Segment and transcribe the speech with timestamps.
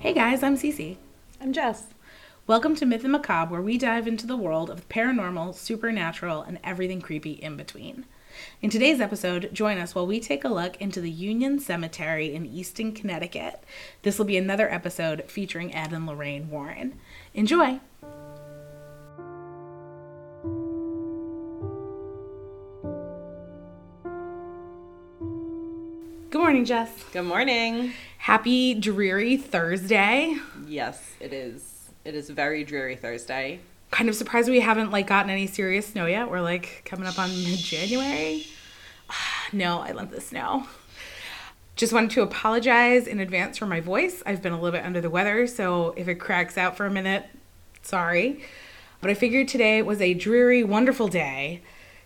[0.00, 0.96] Hey guys, I'm Cece.
[1.42, 1.88] I'm Jess.
[2.46, 6.40] Welcome to Myth and Macabre, where we dive into the world of the paranormal, supernatural,
[6.40, 8.06] and everything creepy in between.
[8.62, 12.46] In today's episode, join us while we take a look into the Union Cemetery in
[12.46, 13.62] Easton, Connecticut.
[14.00, 16.98] This will be another episode featuring Ed and Lorraine Warren.
[17.34, 17.78] Enjoy!
[26.30, 27.04] Good morning, Jess.
[27.12, 27.92] Good morning.
[28.20, 30.36] Happy dreary Thursday.
[30.66, 31.88] Yes, it is.
[32.04, 33.60] It is very dreary Thursday.
[33.90, 36.30] Kind of surprised we haven't like gotten any serious snow yet.
[36.30, 38.46] We're like coming up on mid-January.
[39.54, 40.66] no, I love the snow.
[41.76, 44.22] Just wanted to apologize in advance for my voice.
[44.26, 46.90] I've been a little bit under the weather, so if it cracks out for a
[46.90, 47.24] minute,
[47.80, 48.44] sorry.
[49.00, 51.62] But I figured today was a dreary, wonderful day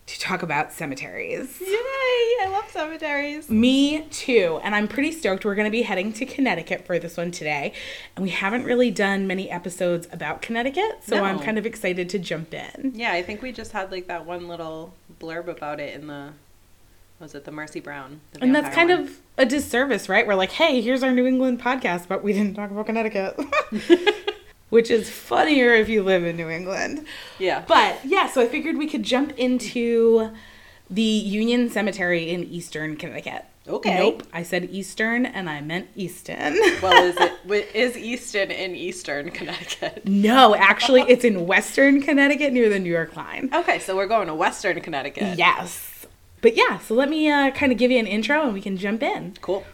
[0.06, 1.60] to talk about cemeteries.
[1.60, 1.66] Yay!
[1.70, 3.48] I love cemeteries.
[3.48, 4.61] Me too.
[4.62, 5.44] And I'm pretty stoked.
[5.46, 7.72] We're going to be heading to Connecticut for this one today.
[8.14, 10.98] And we haven't really done many episodes about Connecticut.
[11.05, 11.24] So No.
[11.24, 12.92] I'm kind of excited to jump in.
[12.94, 16.33] Yeah, I think we just had like that one little blurb about it in the
[17.20, 18.20] was it the Mercy Brown?
[18.33, 19.00] the And that's kind one.
[19.00, 20.27] of a disservice, right?
[20.27, 23.39] We're like, hey, here's our New England podcast, but we didn't talk about Connecticut.
[24.70, 27.07] Which is funnier if you live in New England.
[27.39, 27.65] yeah.
[27.67, 30.33] But yeah, so I figured we could jump into
[30.91, 33.45] the Union Cemetery in Eastern Connecticut.
[33.67, 33.98] Okay.
[33.98, 36.55] Nope, I said Eastern and I meant Easton.
[36.83, 40.07] well, is it is Easton in Eastern Connecticut?
[40.07, 43.48] No, actually, it's in Western Connecticut near the New York line.
[43.55, 45.39] Okay, so we're going to Western Connecticut.
[45.39, 46.07] Yes.
[46.42, 48.77] But yeah, so let me uh, kind of give you an intro and we can
[48.77, 49.35] jump in.
[49.41, 49.65] Cool.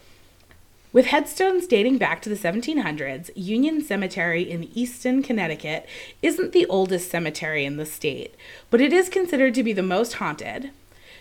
[0.93, 5.87] With headstones dating back to the 1700s, Union Cemetery in Easton, Connecticut
[6.21, 8.35] isn't the oldest cemetery in the state,
[8.69, 10.71] but it is considered to be the most haunted.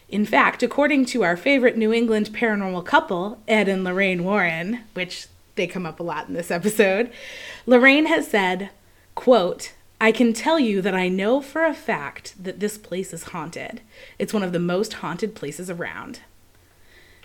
[0.08, 5.28] In fact, according to our favorite New England paranormal couple, Ed and Lorraine Warren, which
[5.54, 7.12] they come up a lot in this episode,
[7.64, 8.70] Lorraine has said,
[9.14, 13.24] quote, I can tell you that I know for a fact that this place is
[13.24, 13.82] haunted.
[14.18, 16.22] It's one of the most haunted places around.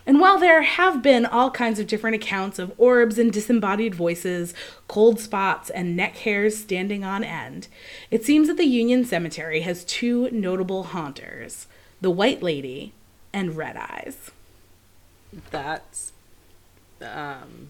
[0.08, 4.54] And while there have been all kinds of different accounts of orbs and disembodied voices,
[4.88, 7.68] cold spots, and neck hairs standing on end,
[8.12, 11.68] it seems that the Union Cemetery has two notable haunters
[12.02, 12.94] the White Lady
[13.34, 14.30] and Red Eyes.
[15.50, 16.12] That's
[17.02, 17.70] um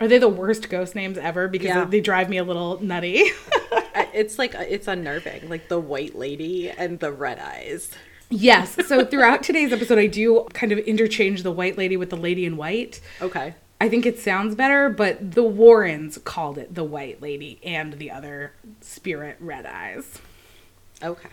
[0.00, 1.46] Are they the worst ghost names ever?
[1.46, 1.84] Because Yeah.
[1.84, 3.24] they drive me a little nutty.
[4.12, 7.90] It's like it's unnerving, like the white lady and the red eyes.
[8.30, 12.16] Yes, so throughout today's episode, I do kind of interchange the White Lady with the
[12.16, 13.00] Lady in White.
[13.20, 13.54] Okay.
[13.80, 18.10] I think it sounds better, but the Warrens called it the White Lady and the
[18.10, 20.18] other spirit Red Eyes.
[21.02, 21.28] Okay.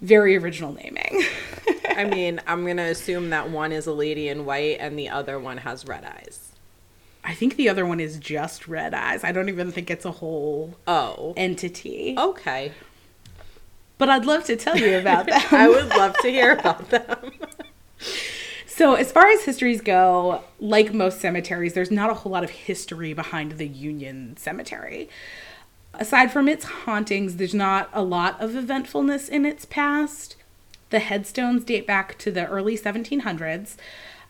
[0.00, 1.22] Very original naming.
[1.90, 5.38] I mean, I'm gonna assume that one is a lady in white and the other
[5.38, 6.52] one has red eyes.
[7.22, 9.24] I think the other one is just Red Eyes.
[9.24, 11.34] I don't even think it's a whole Oh.
[11.36, 12.14] entity.
[12.16, 12.72] Okay.
[14.00, 15.42] But I'd love to tell you about them.
[15.50, 17.32] I would love to hear about them.
[18.66, 22.48] So, as far as histories go, like most cemeteries, there's not a whole lot of
[22.48, 25.10] history behind the Union Cemetery.
[25.92, 30.36] Aside from its hauntings, there's not a lot of eventfulness in its past.
[30.88, 33.76] The headstones date back to the early 1700s.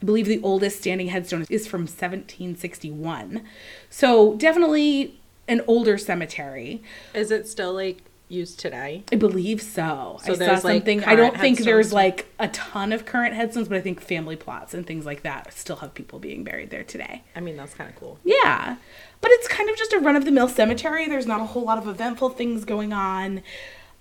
[0.03, 3.45] I believe the oldest standing headstone is from 1761.
[3.89, 6.83] So, definitely an older cemetery.
[7.15, 9.05] Is it still like used today?
[9.13, 10.19] I believe so.
[10.25, 11.05] So I saw there's, like, something.
[11.05, 14.75] I don't think there's like a ton of current headstones, but I think family plots
[14.75, 17.23] and things like that still have people being buried there today.
[17.35, 18.19] I mean, that's kind of cool.
[18.25, 18.77] Yeah.
[19.21, 21.07] But it's kind of just a run of the mill cemetery.
[21.09, 23.43] There's not a whole lot of eventful things going on.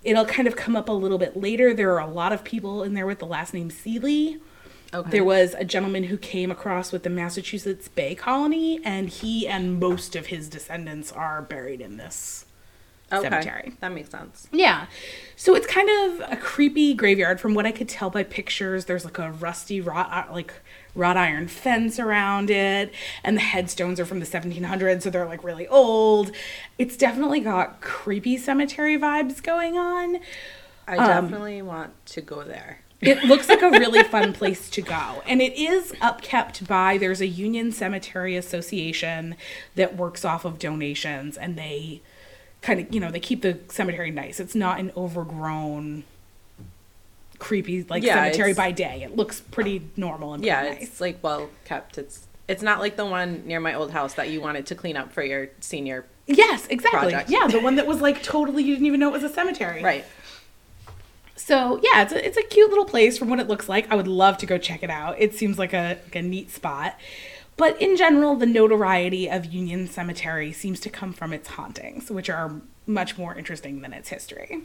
[0.02, 1.74] It'll kind of come up a little bit later.
[1.74, 4.38] There are a lot of people in there with the last name Seeley.
[4.92, 5.10] Okay.
[5.10, 9.78] There was a gentleman who came across with the Massachusetts Bay Colony, and he and
[9.78, 12.44] most of his descendants are buried in this
[13.12, 13.28] okay.
[13.28, 13.72] cemetery.
[13.80, 14.48] That makes sense.
[14.52, 14.86] Yeah.
[15.36, 18.84] So it's kind of a creepy graveyard from what I could tell by pictures.
[18.84, 20.52] There's like a rusty wrought like
[20.94, 22.92] wrought iron fence around it
[23.22, 26.32] and the headstones are from the 1700s so they're like really old.
[26.78, 30.18] It's definitely got creepy cemetery vibes going on.
[30.86, 32.80] I um, definitely want to go there.
[33.00, 35.22] It looks like a really fun place to go.
[35.26, 39.36] And it is upkept by there's a Union Cemetery Association
[39.74, 42.02] that works off of donations and they
[42.62, 44.40] kind of, you know, they keep the cemetery nice.
[44.40, 46.04] It's not an overgrown
[47.38, 49.02] creepy like Yeah, cemetery by day.
[49.02, 50.82] It looks pretty normal and pretty Yeah, nice.
[50.82, 51.98] it's like well kept.
[51.98, 54.96] It's it's not like the one near my old house that you wanted to clean
[54.96, 56.04] up for your senior.
[56.26, 57.12] Yes, exactly.
[57.12, 57.30] project.
[57.30, 59.82] Yeah, the one that was like totally you didn't even know it was a cemetery.
[59.82, 60.04] Right.
[61.36, 63.90] So yeah, it's a, it's a cute little place from what it looks like.
[63.90, 65.16] I would love to go check it out.
[65.18, 66.96] It seems like a, like a neat spot.
[67.60, 72.30] But in general, the notoriety of Union Cemetery seems to come from its hauntings, which
[72.30, 74.62] are much more interesting than its history.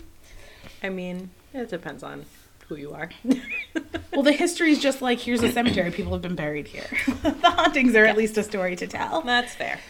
[0.81, 2.23] I mean, it depends on
[2.69, 3.09] who you are.
[4.13, 6.87] Well, the history is just like here's a cemetery, people have been buried here.
[7.21, 9.21] the hauntings are at least a story to tell.
[9.23, 9.81] That's fair.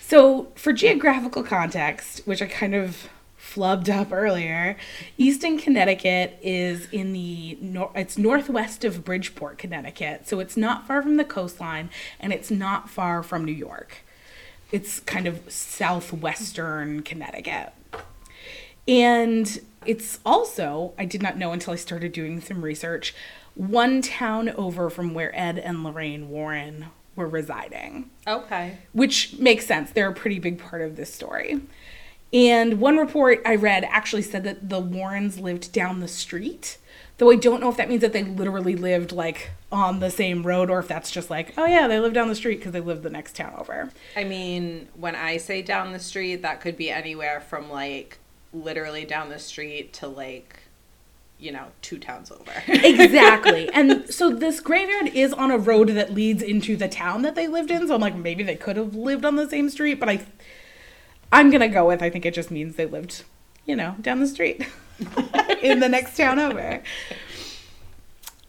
[0.00, 3.08] So, for geographical context, which I kind of
[3.54, 4.76] flubbed up earlier,
[5.18, 10.26] Easton, Connecticut is in the nor- it's northwest of Bridgeport, Connecticut.
[10.28, 11.90] So it's not far from the coastline
[12.20, 13.98] and it's not far from New York.
[14.70, 17.72] It's kind of southwestern Connecticut.
[18.88, 23.14] And it's also, I did not know until I started doing some research,
[23.54, 28.78] one town over from where Ed and Lorraine Warren were residing Okay.
[28.94, 29.90] which makes sense.
[29.90, 31.60] They're a pretty big part of this story.
[32.32, 36.78] And one report I read actually said that the Warrens lived down the street.
[37.18, 40.42] Though I don't know if that means that they literally lived like on the same
[40.42, 42.80] road or if that's just like, oh yeah, they live down the street because they
[42.80, 43.90] live the next town over.
[44.16, 48.18] I mean, when I say down the street, that could be anywhere from like
[48.52, 50.60] literally down the street to like,
[51.38, 52.52] you know, two towns over.
[52.66, 53.68] Exactly.
[53.74, 57.46] and so this graveyard is on a road that leads into the town that they
[57.46, 57.86] lived in.
[57.86, 60.24] So I'm like, maybe they could have lived on the same street, but I
[61.32, 63.24] I'm gonna go with I think it just means they lived,
[63.66, 64.66] you know, down the street.
[65.62, 66.82] in the next town over.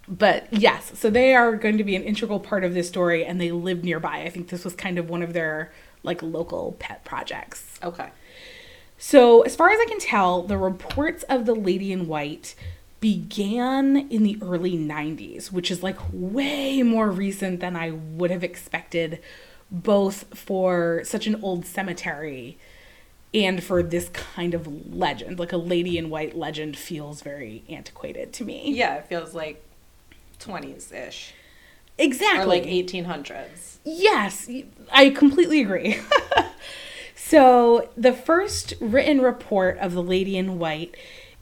[0.08, 3.40] But yes, so they are going to be an integral part of this story and
[3.40, 4.22] they live nearby.
[4.22, 5.72] I think this was kind of one of their
[6.04, 7.80] like local pet projects.
[7.82, 8.10] okay.
[8.98, 12.56] So, as far as I can tell, the reports of the Lady in White
[13.02, 18.46] began in the early 90s, which is like way more recent than I would have
[18.46, 19.20] expected,
[19.70, 22.58] both for such an old cemetery
[23.34, 25.40] and for this kind of legend.
[25.40, 28.72] Like a Lady in White legend feels very antiquated to me.
[28.74, 29.64] Yeah, it feels like
[30.40, 31.34] 20s ish.
[31.98, 32.44] Exactly.
[32.44, 33.78] Or like 1800s.
[33.84, 34.50] Yes,
[34.92, 36.00] I completely agree.
[37.16, 40.96] so, the first written report of the Lady in White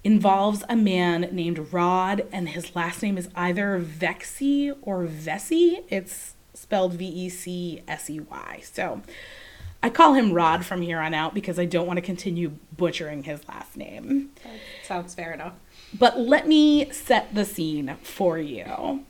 [0.03, 5.81] involves a man named Rod, and his last name is either Vexy or Vesey.
[5.89, 8.61] It's spelled V E C S E Y.
[8.63, 9.01] So,
[9.83, 13.23] I call him Rod from here on out because I don't want to continue butchering
[13.23, 14.29] his last name.
[14.83, 15.53] Sounds fair enough.
[15.97, 19.05] But let me set the scene for you.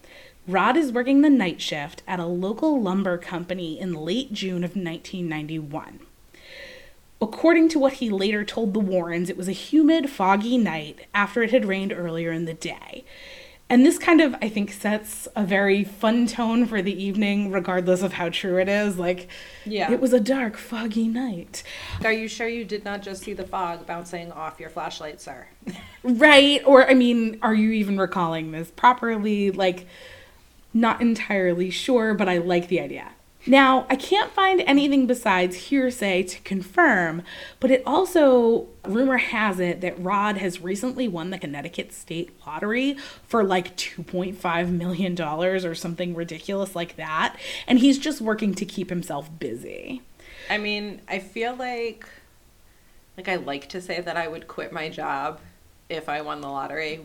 [0.48, 4.76] Rod is working the night shift at a local lumber company in late June of
[4.76, 6.00] 1991.
[7.22, 11.44] According to what he later told the Warrens, it was a humid, foggy night after
[11.44, 13.04] it had rained earlier in the day.
[13.72, 18.02] And this kind of, I think, sets a very fun tone for the evening, regardless
[18.02, 19.00] of how true it is.
[19.00, 19.30] Like,
[19.66, 19.90] Yeah.
[19.90, 21.64] it was a dark, foggy night.
[22.04, 25.48] Are you sure you did not just see the fog bouncing off your flashlight, sir?
[26.04, 26.62] Right.
[26.66, 29.52] Or, I mean, are you even recalling this properly?
[29.52, 29.88] Like,
[30.74, 33.12] not entirely sure, but I like the idea.
[33.48, 37.24] Now, I can't find anything besides hearsay to confirm,
[37.60, 42.98] but it also, rumor has it that Rod has recently won the Connecticut State Lottery
[43.28, 47.36] for like $2.5 million or something ridiculous like that.
[47.68, 50.04] And he's just working to keep himself busy.
[50.50, 52.06] I mean, I feel like
[53.18, 55.40] like I like to say that I would quit my job
[55.90, 57.02] if I won the lottery.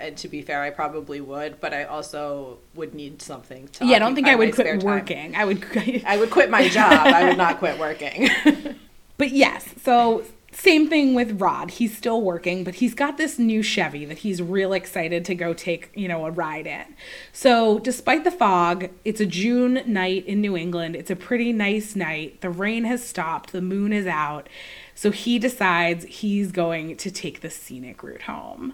[0.00, 3.96] And to be fair, I probably would, but I also would need something to yeah,
[3.96, 5.36] I don't think I would quit working.
[5.36, 5.64] I would.
[6.06, 6.92] I would quit my job.
[6.92, 8.28] I would not quit working.
[9.20, 11.72] But yes, so same thing with Rod.
[11.72, 15.52] He's still working, but he's got this new Chevy that he's real excited to go
[15.52, 16.94] take, you know, a ride in.
[17.30, 20.96] So, despite the fog, it's a June night in New England.
[20.96, 22.40] It's a pretty nice night.
[22.40, 24.48] The rain has stopped, the moon is out.
[24.94, 28.72] So, he decides he's going to take the scenic route home.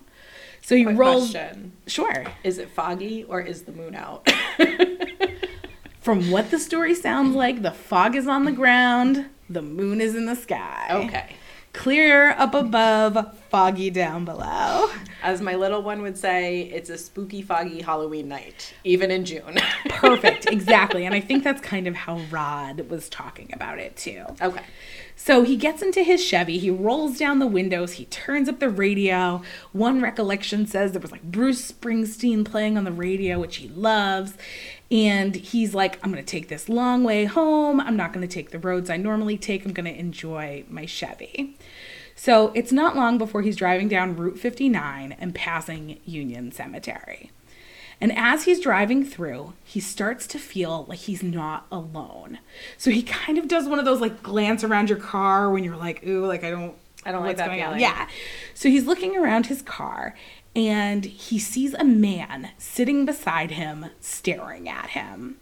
[0.66, 1.30] So, he Quick rolls.
[1.30, 1.74] question.
[1.86, 2.24] Sure.
[2.42, 4.28] Is it foggy or is the moon out?
[6.00, 10.16] From what the story sounds like, the fog is on the ground, the moon is
[10.16, 10.88] in the sky.
[10.90, 11.36] okay.
[11.72, 14.90] Clear up above, foggy down below.
[15.22, 19.58] As my little one would say, it's a spooky, foggy Halloween night, even in June.
[19.88, 21.06] Perfect, exactly.
[21.06, 24.24] And I think that's kind of how Rod was talking about it too.
[24.42, 24.62] okay.
[25.18, 28.68] So he gets into his Chevy, he rolls down the windows, he turns up the
[28.68, 29.42] radio.
[29.72, 34.34] One recollection says there was like Bruce Springsteen playing on the radio, which he loves.
[34.90, 37.80] And he's like, I'm going to take this long way home.
[37.80, 39.64] I'm not going to take the roads I normally take.
[39.64, 41.56] I'm going to enjoy my Chevy.
[42.14, 47.30] So it's not long before he's driving down Route 59 and passing Union Cemetery.
[48.00, 52.38] And as he's driving through, he starts to feel like he's not alone.
[52.76, 55.76] So he kind of does one of those like glance around your car when you're
[55.76, 56.74] like, ooh, like I don't
[57.04, 57.80] I don't like that feeling.
[57.80, 58.08] Yeah.
[58.52, 60.14] So he's looking around his car
[60.54, 65.36] and he sees a man sitting beside him staring at him.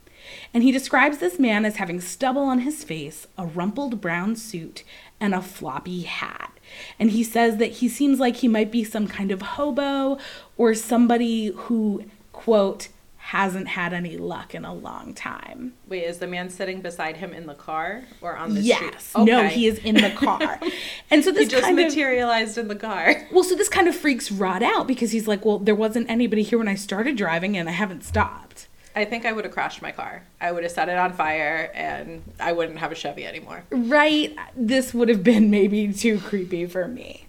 [0.52, 4.82] And he describes this man as having stubble on his face, a rumpled brown suit,
[5.20, 6.52] and a floppy hat.
[6.99, 10.18] And he says that he seems like he might be some kind of hobo
[10.56, 15.72] or somebody who, quote, hasn't had any luck in a long time.
[15.88, 19.02] Wait, is the man sitting beside him in the car or on the yes.
[19.02, 19.24] street?
[19.24, 20.60] No, he is in the car.
[21.10, 23.26] and so He this just kind of materialized in the car.
[23.32, 26.42] well, so this kind of freaks Rod out because he's like, well, there wasn't anybody
[26.42, 28.68] here when I started driving and I haven't stopped.
[28.94, 30.22] I think I would have crashed my car.
[30.38, 33.64] I would have set it on fire and I wouldn't have a Chevy anymore.
[33.70, 34.36] Right?
[34.54, 37.26] This would have been maybe too creepy for me.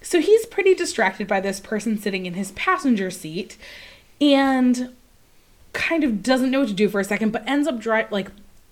[0.00, 3.56] So he's pretty distracted by this person sitting in his passenger seat
[4.20, 4.94] and
[5.72, 8.30] kind of doesn't know what to do for a second, but ends up dri- like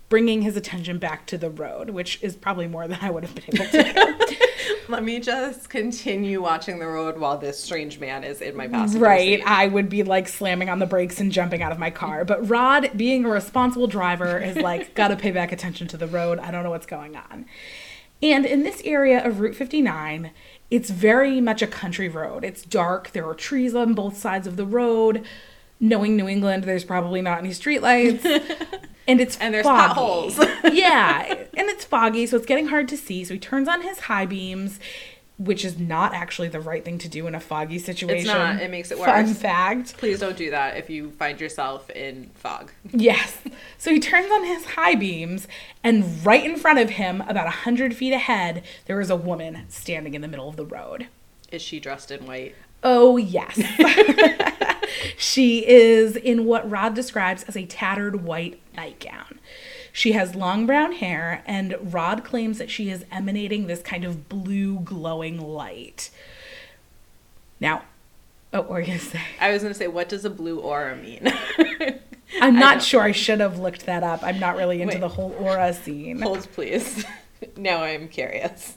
[0.09, 3.35] bringing his attention back to the road, which is probably more than I would have
[3.35, 4.47] been able to.
[4.89, 9.03] Let me just continue watching the road while this strange man is in my passenger
[9.03, 9.39] right.
[9.39, 9.43] seat.
[9.43, 12.25] I would be like slamming on the brakes and jumping out of my car.
[12.25, 16.39] But Rod, being a responsible driver, is like, gotta pay back attention to the road.
[16.39, 17.45] I don't know what's going on.
[18.21, 20.31] And in this area of Route 59,
[20.73, 22.43] it's very much a country road.
[22.43, 25.23] It's dark, there are trees on both sides of the road.
[25.79, 28.25] Knowing New England, there's probably not any streetlights.
[29.07, 29.87] and it's And there's foggy.
[29.89, 30.37] potholes.
[30.73, 31.25] yeah,
[31.55, 33.23] and it's foggy, so it's getting hard to see.
[33.23, 34.79] So he turns on his high beams,
[35.37, 38.17] which is not actually the right thing to do in a foggy situation.
[38.17, 38.61] It's not.
[38.61, 39.07] It makes it worse.
[39.07, 39.97] Fun fact.
[39.97, 42.71] Please don't do that if you find yourself in fog.
[42.91, 43.39] Yes.
[43.77, 45.47] So he turns on his high beams,
[45.83, 49.65] and right in front of him, about a hundred feet ahead, there is a woman
[49.69, 51.07] standing in the middle of the road.
[51.51, 52.55] Is she dressed in white?
[52.83, 53.61] Oh, yes.
[55.17, 59.39] she is in what Rod describes as a tattered white nightgown.
[59.95, 64.27] She has long brown hair, and Rod claims that she is emanating this kind of
[64.27, 66.09] blue glowing light.
[67.59, 67.83] Now,
[68.51, 69.21] oh, what were you going to say?
[69.39, 71.31] I was going to say, what does a blue aura mean?
[72.41, 73.01] I'm not don't- sure.
[73.03, 74.23] I should have looked that up.
[74.23, 74.99] I'm not really into Wait.
[75.01, 76.21] the whole aura scene.
[76.23, 77.05] Hold, please.
[77.55, 78.75] now I'm curious.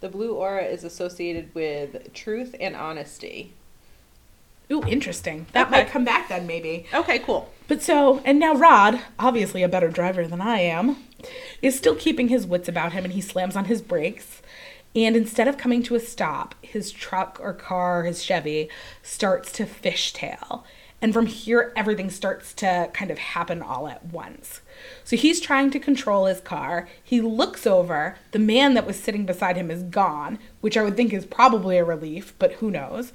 [0.00, 3.52] The blue aura is associated with truth and honesty.
[4.72, 5.44] Ooh, interesting.
[5.52, 5.82] That Okay.
[5.82, 6.86] might come back then, maybe.
[6.94, 7.50] Okay, cool.
[7.68, 10.96] But so, and now Rod, obviously a better driver than I am,
[11.62, 14.42] is still keeping his wits about him and he slams on his brakes.
[14.94, 18.68] And instead of coming to a stop, his truck or car, his Chevy,
[19.02, 20.62] starts to fishtail.
[21.02, 24.62] And from here, everything starts to kind of happen all at once.
[25.04, 26.88] So he's trying to control his car.
[27.04, 28.16] He looks over.
[28.30, 31.76] The man that was sitting beside him is gone, which I would think is probably
[31.76, 33.12] a relief, but who knows.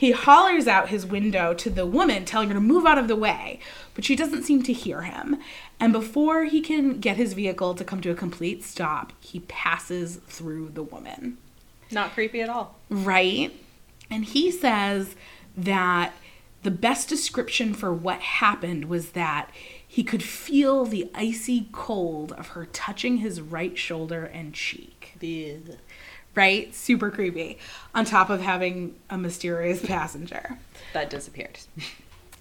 [0.00, 3.14] He hollers out his window to the woman, telling her to move out of the
[3.14, 3.60] way,
[3.92, 5.36] but she doesn't seem to hear him.
[5.78, 10.16] And before he can get his vehicle to come to a complete stop, he passes
[10.26, 11.36] through the woman.
[11.90, 12.76] Not creepy at all.
[12.88, 13.52] Right?
[14.10, 15.16] And he says
[15.54, 16.14] that
[16.62, 19.50] the best description for what happened was that
[19.86, 25.12] he could feel the icy cold of her touching his right shoulder and cheek.
[26.34, 26.74] Right?
[26.74, 27.58] Super creepy.
[27.94, 30.58] On top of having a mysterious passenger
[30.92, 31.58] That disappeared.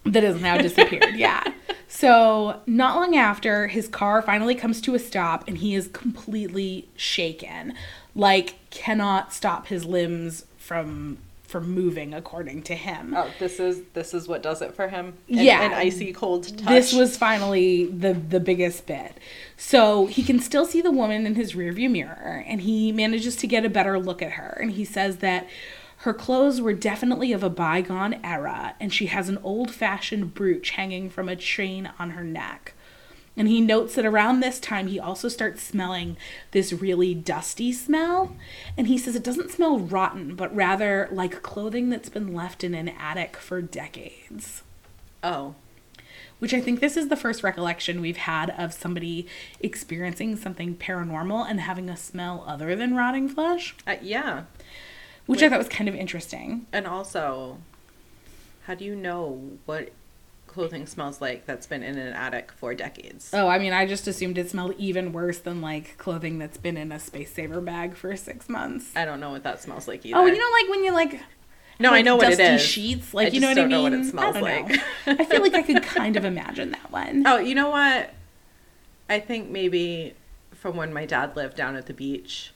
[0.05, 1.15] that has now disappeared.
[1.15, 1.43] yeah.
[1.91, 6.87] So, not long after, his car finally comes to a stop and he is completely
[6.95, 7.73] shaken.
[8.13, 11.17] Like cannot stop his limbs from
[11.49, 13.13] from moving according to him.
[13.17, 15.07] Oh, this is this is what does it for him.
[15.27, 15.63] An, Yeah.
[15.63, 16.67] an icy cold touch.
[16.67, 19.17] This was finally the the biggest bit.
[19.57, 23.47] So he can still see the woman in his rearview mirror, and he manages to
[23.47, 24.57] get a better look at her.
[24.61, 25.47] And he says that
[26.03, 30.69] her clothes were definitely of a bygone era, and she has an old fashioned brooch
[30.69, 32.73] hanging from a chain on her neck.
[33.39, 36.17] And he notes that around this time, he also starts smelling
[36.51, 38.35] this really dusty smell.
[38.77, 42.75] And he says it doesn't smell rotten, but rather like clothing that's been left in
[42.75, 44.61] an attic for decades
[45.23, 45.55] oh,
[46.39, 49.27] which I think this is the first recollection we've had of somebody
[49.59, 54.43] experiencing something paranormal and having a smell other than rotting flesh, uh, yeah.
[55.25, 56.67] which I thought was kind of interesting.
[56.71, 57.57] And also,
[58.63, 59.91] how do you know what
[60.49, 63.29] clothing smells like that's been in an attic for decades?
[63.33, 66.75] Oh, I mean, I just assumed it smelled even worse than like clothing that's been
[66.75, 68.91] in a space saver bag for six months.
[68.95, 70.17] I don't know what that smells like either.
[70.17, 71.21] Oh, you know, like when you like.
[71.79, 73.83] No, I know what it dusty sheets, like I you know what I don't know
[73.83, 73.91] mean.
[73.93, 74.79] what it smells I like.
[75.05, 77.23] I feel like I could kind of imagine that one.
[77.25, 78.13] Oh, you know what?
[79.07, 80.13] I think maybe
[80.51, 82.53] from when my dad lived down at the beach.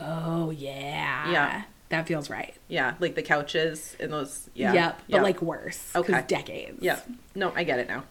[0.00, 1.62] Oh yeah, Yeah.
[1.90, 2.54] That feels right.
[2.68, 4.50] Yeah, like the couches and those.
[4.54, 4.72] Yeah.
[4.72, 5.22] Yep, but yeah.
[5.22, 5.92] like worse.
[5.96, 6.24] Okay, Okay.
[6.26, 6.78] decades.
[6.82, 7.00] Yeah.
[7.34, 8.04] No, I get it now.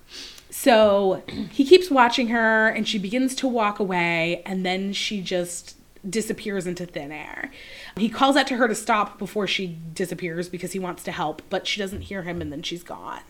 [0.49, 5.75] So he keeps watching her and she begins to walk away and then she just
[6.09, 7.51] disappears into thin air.
[7.97, 11.41] He calls out to her to stop before she disappears because he wants to help,
[11.49, 13.21] but she doesn't hear him and then she's gone.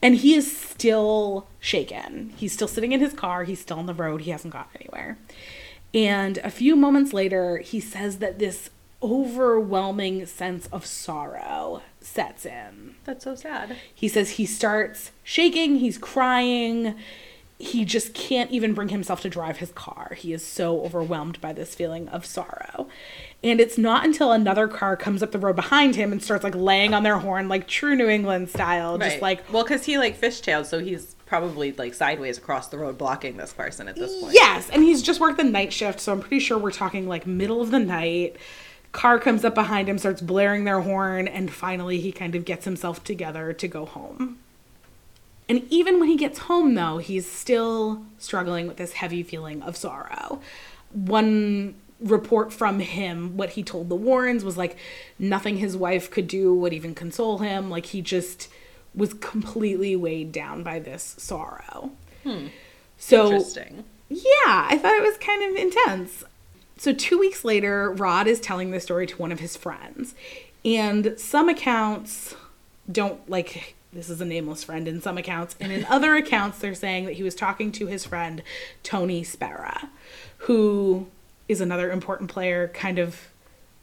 [0.00, 2.32] And he is still shaken.
[2.36, 3.44] He's still sitting in his car.
[3.44, 4.22] He's still on the road.
[4.22, 5.18] He hasn't gone anywhere.
[5.94, 8.70] And a few moments later, he says that this
[9.02, 12.96] overwhelming sense of sorrow sets in.
[13.04, 13.76] That's so sad.
[13.94, 16.94] He says he starts shaking, he's crying.
[17.58, 20.14] He just can't even bring himself to drive his car.
[20.16, 22.88] He is so overwhelmed by this feeling of sorrow.
[23.44, 26.56] And it's not until another car comes up the road behind him and starts like
[26.56, 30.20] laying on their horn, like true New England style, just like well, because he like
[30.20, 34.34] fishtailed, so he's probably like sideways across the road blocking this person at this point.
[34.34, 37.26] Yes, and he's just worked the night shift, so I'm pretty sure we're talking like
[37.26, 38.36] middle of the night.
[38.92, 42.64] Car comes up behind him, starts blaring their horn, and finally he kind of gets
[42.66, 44.38] himself together to go home.
[45.48, 49.76] And even when he gets home, though, he's still struggling with this heavy feeling of
[49.76, 50.40] sorrow.
[50.92, 54.76] One report from him, what he told the Warrens was like
[55.18, 57.70] nothing his wife could do would even console him.
[57.70, 58.48] Like he just
[58.94, 61.92] was completely weighed down by this sorrow.
[62.24, 62.48] Hmm.
[62.98, 63.84] So Interesting.
[64.08, 66.24] yeah, I thought it was kind of intense.
[66.76, 70.14] So, two weeks later, Rod is telling this story to one of his friends.
[70.64, 72.34] And some accounts
[72.90, 75.54] don't like this is a nameless friend in some accounts.
[75.60, 78.42] And in other accounts, they're saying that he was talking to his friend,
[78.82, 79.90] Tony Spera,
[80.38, 81.08] who
[81.48, 83.28] is another important player kind of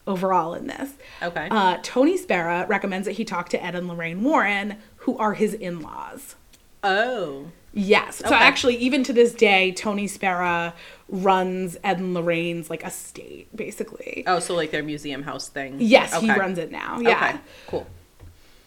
[0.08, 0.94] overall in this.
[1.22, 1.48] Okay.
[1.52, 5.54] Uh, Tony Spera recommends that he talk to Ed and Lorraine Warren, who are his
[5.54, 6.36] in laws.
[6.84, 7.52] oh.
[7.72, 8.18] Yes.
[8.18, 10.74] So actually, even to this day, Tony Spera
[11.10, 14.24] runs Ed and Lorraine's like estate, basically.
[14.28, 15.78] Oh, so like their museum house thing.
[15.80, 17.00] Yes, he runs it now.
[17.00, 17.30] Yeah.
[17.30, 17.40] Okay.
[17.68, 17.88] Cool.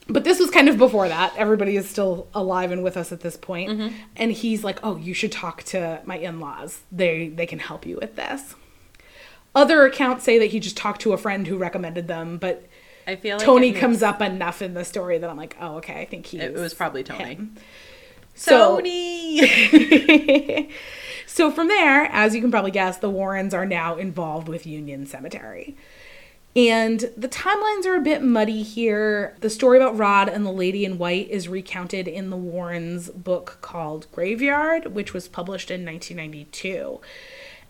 [0.08, 1.32] But this was kind of before that.
[1.36, 3.70] Everybody is still alive and with us at this point.
[3.70, 3.94] Mm-hmm.
[4.16, 6.80] And he's like, "Oh, you should talk to my in-laws.
[6.90, 8.54] They they can help you with this."
[9.54, 12.66] Other accounts say that he just talked to a friend who recommended them, but
[13.06, 16.00] I feel like Tony comes up enough in the story that I'm like, "Oh, okay,
[16.00, 17.38] I think he It was probably Tony.
[18.34, 19.38] So- Tony.
[21.32, 25.06] So from there, as you can probably guess, the Warrens are now involved with Union
[25.06, 25.74] Cemetery.
[26.54, 29.34] And the timelines are a bit muddy here.
[29.40, 33.56] The story about Rod and the Lady in White is recounted in the Warrens' book
[33.62, 37.00] called Graveyard, which was published in 1992.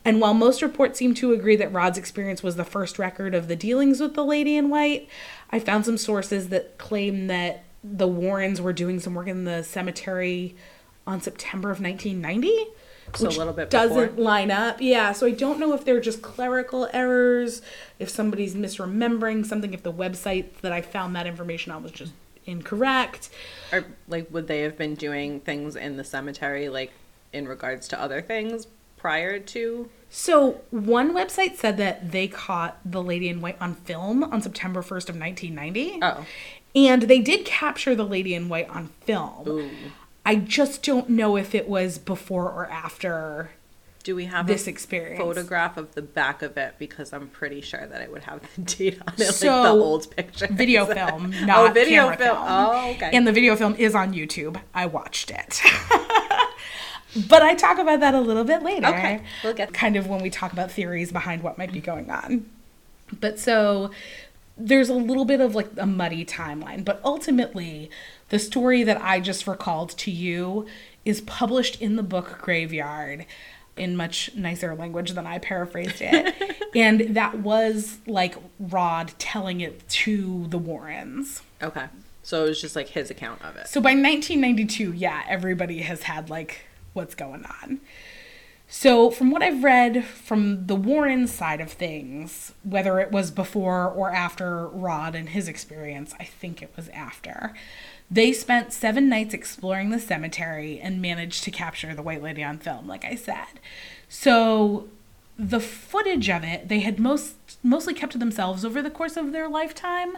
[0.05, 3.47] And while most reports seem to agree that Rod's experience was the first record of
[3.47, 5.09] the dealings with the Lady in White,
[5.51, 9.63] I found some sources that claim that the Warrens were doing some work in the
[9.63, 10.57] cemetery
[11.07, 12.67] on September of 1990.
[13.15, 14.25] So a which little bit doesn't before.
[14.25, 14.81] line up.
[14.81, 17.63] Yeah, so I don't know if they're just clerical errors,
[17.99, 22.13] if somebody's misremembering something, if the website that I found that information on was just
[22.47, 23.31] incorrect.
[23.73, 26.93] or like would they have been doing things in the cemetery like
[27.33, 33.03] in regards to other things prior to So one website said that they caught the
[33.03, 35.99] Lady in White on film on September 1st of 1990.
[36.03, 36.27] Oh.
[36.75, 39.49] And they did capture the Lady in White on film.
[39.49, 39.71] Ooh.
[40.25, 43.51] I just don't know if it was before or after
[44.05, 45.19] Do we have this a experience.
[45.21, 46.75] photograph of the back of it?
[46.79, 49.69] Because I'm pretty sure that it would have the date on it, like So, the
[49.71, 50.47] old picture.
[50.51, 52.19] Video film, oh, not oh, video film.
[52.19, 52.37] film.
[52.41, 53.11] Oh, okay.
[53.13, 54.61] And the video film is on YouTube.
[54.75, 55.61] I watched it.
[57.29, 58.87] but I talk about that a little bit later.
[58.87, 62.11] Okay, we'll get- kind of when we talk about theories behind what might be going
[62.11, 62.47] on.
[63.21, 63.91] But so
[64.67, 67.91] there's a little bit of like a muddy timeline, but ultimately
[68.29, 70.67] the story that I just recalled to you
[71.05, 73.27] is published in the book Graveyard
[73.77, 76.35] in much nicer language than I paraphrased it.
[76.75, 81.43] and that was like Rod telling it to the Warrens.
[81.63, 81.87] okay.
[82.25, 83.67] So it was just like his account of it.
[83.67, 87.81] So by 1992, yeah, everybody has had like what's going on.
[88.75, 93.87] So from what I've read from the Warren side of things, whether it was before
[93.87, 97.53] or after Rod and his experience, I think it was after.
[98.11, 102.57] They spent seven nights exploring the cemetery and managed to capture the White Lady on
[102.57, 103.61] film, like I said.
[104.09, 104.89] So
[105.39, 109.33] the footage of it they had most mostly kept to themselves over the course of
[109.33, 110.17] their lifetime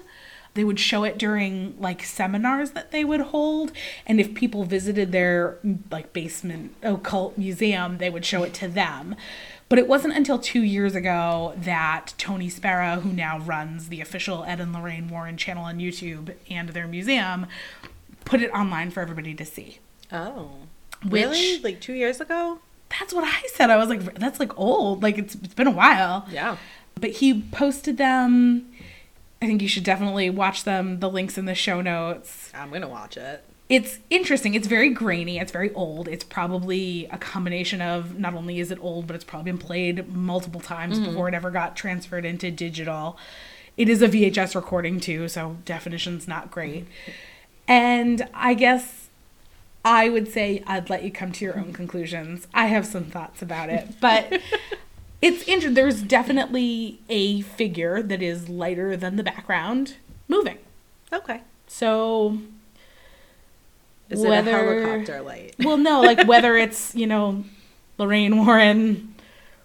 [0.55, 3.73] they would show it during like seminars that they would hold
[4.07, 5.59] and if people visited their
[5.91, 9.15] like basement occult museum they would show it to them
[9.69, 14.45] but it wasn't until two years ago that Tony Spera, who now runs the official
[14.45, 17.47] Ed and Lorraine Warren channel on YouTube and their museum,
[18.25, 19.79] put it online for everybody to see.
[20.13, 20.51] Oh.
[21.03, 21.59] Which- really?
[21.61, 22.61] Like two years ago?
[23.01, 23.71] That's what I said.
[23.71, 25.03] I was like, that's like old.
[25.03, 26.27] Like it's, it's been a while.
[26.31, 26.57] Yeah.
[27.01, 28.71] But he posted them.
[29.45, 31.01] I think you should definitely watch them.
[31.01, 32.51] The links in the show notes.
[32.55, 33.45] I'm gonna watch it.
[33.69, 34.55] It's interesting.
[34.55, 35.39] It's very grainy.
[35.39, 36.09] It's very old.
[36.09, 40.09] It's probably a combination of not only is it old, but it's probably been played
[40.09, 41.11] multiple times mm-hmm.
[41.11, 43.19] before it ever got transferred into digital.
[43.77, 46.87] It is a VHS recording too, so definition's not great.
[47.69, 49.09] And I guess
[49.85, 52.47] I would say I'd let you come to your own conclusions.
[52.55, 54.41] I have some thoughts about it, but
[55.25, 55.73] it's interesting.
[55.73, 59.95] There's definitely a figure that is lighter than the background
[60.29, 60.59] moving.
[61.11, 61.41] Okay.
[61.67, 62.41] So
[64.11, 65.55] Is it a helicopter light?
[65.65, 67.43] well, no, like whether it's, you know,
[67.97, 69.15] Lorraine Warren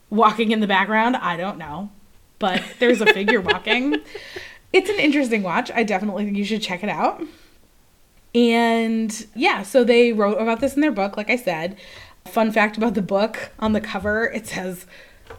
[0.09, 1.91] walking in the background, I don't know.
[2.39, 3.97] But there's a figure walking.
[4.71, 5.69] It's an interesting watch.
[5.71, 7.21] I definitely think you should check it out.
[8.33, 11.77] And yeah, so they wrote about this in their book, like I said.
[12.23, 14.85] Fun fact about the book on the cover it says,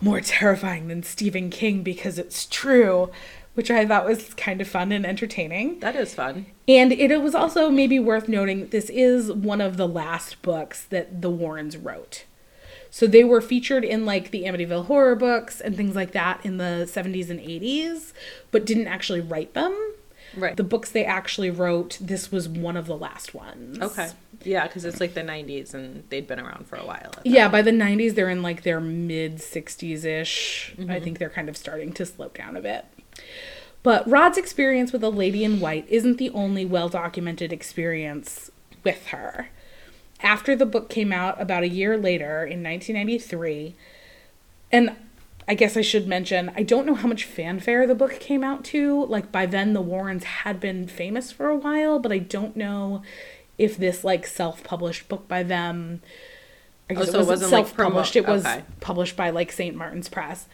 [0.00, 3.10] more terrifying than Stephen King because it's true,
[3.54, 5.80] which I thought was kind of fun and entertaining.
[5.80, 6.46] That is fun.
[6.66, 11.20] And it was also maybe worth noting this is one of the last books that
[11.20, 12.24] the Warrens wrote.
[12.90, 16.56] So they were featured in like the Amityville horror books and things like that in
[16.56, 18.12] the 70s and 80s,
[18.50, 19.76] but didn't actually write them.
[20.37, 20.57] Right.
[20.57, 23.79] The books they actually wrote, this was one of the last ones.
[23.81, 24.11] Okay.
[24.43, 27.12] Yeah, because it's like the 90s and they'd been around for a while.
[27.25, 30.75] Yeah, by the 90s, they're in like their mid 60s ish.
[30.79, 31.05] I mm-hmm.
[31.05, 32.87] think they're kind of starting to slow down a bit.
[33.83, 38.51] But Rod's experience with a lady in white isn't the only well documented experience
[38.85, 39.49] with her.
[40.23, 43.75] After the book came out about a year later in 1993,
[44.71, 44.95] and
[45.48, 48.64] I guess I should mention, I don't know how much fanfare the book came out
[48.66, 49.05] to.
[49.07, 53.03] Like by then the Warrens had been famous for a while, but I don't know
[53.59, 56.00] if this like self-published book by them
[56.88, 58.14] I guess Oh, so it wasn't wasn't, self-published.
[58.14, 58.62] promo- it was okay.
[58.81, 59.76] published by like St.
[59.76, 60.46] Martin's Press.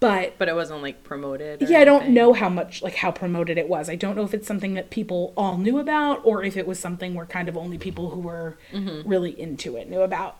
[0.00, 1.62] But But it wasn't like promoted.
[1.62, 3.88] yeah, I don't know how much like how promoted it was.
[3.88, 6.78] I don't know if it's something that people all knew about or if it was
[6.78, 9.08] something where kind of only people who were Mm-hmm.
[9.08, 10.38] really into it knew about.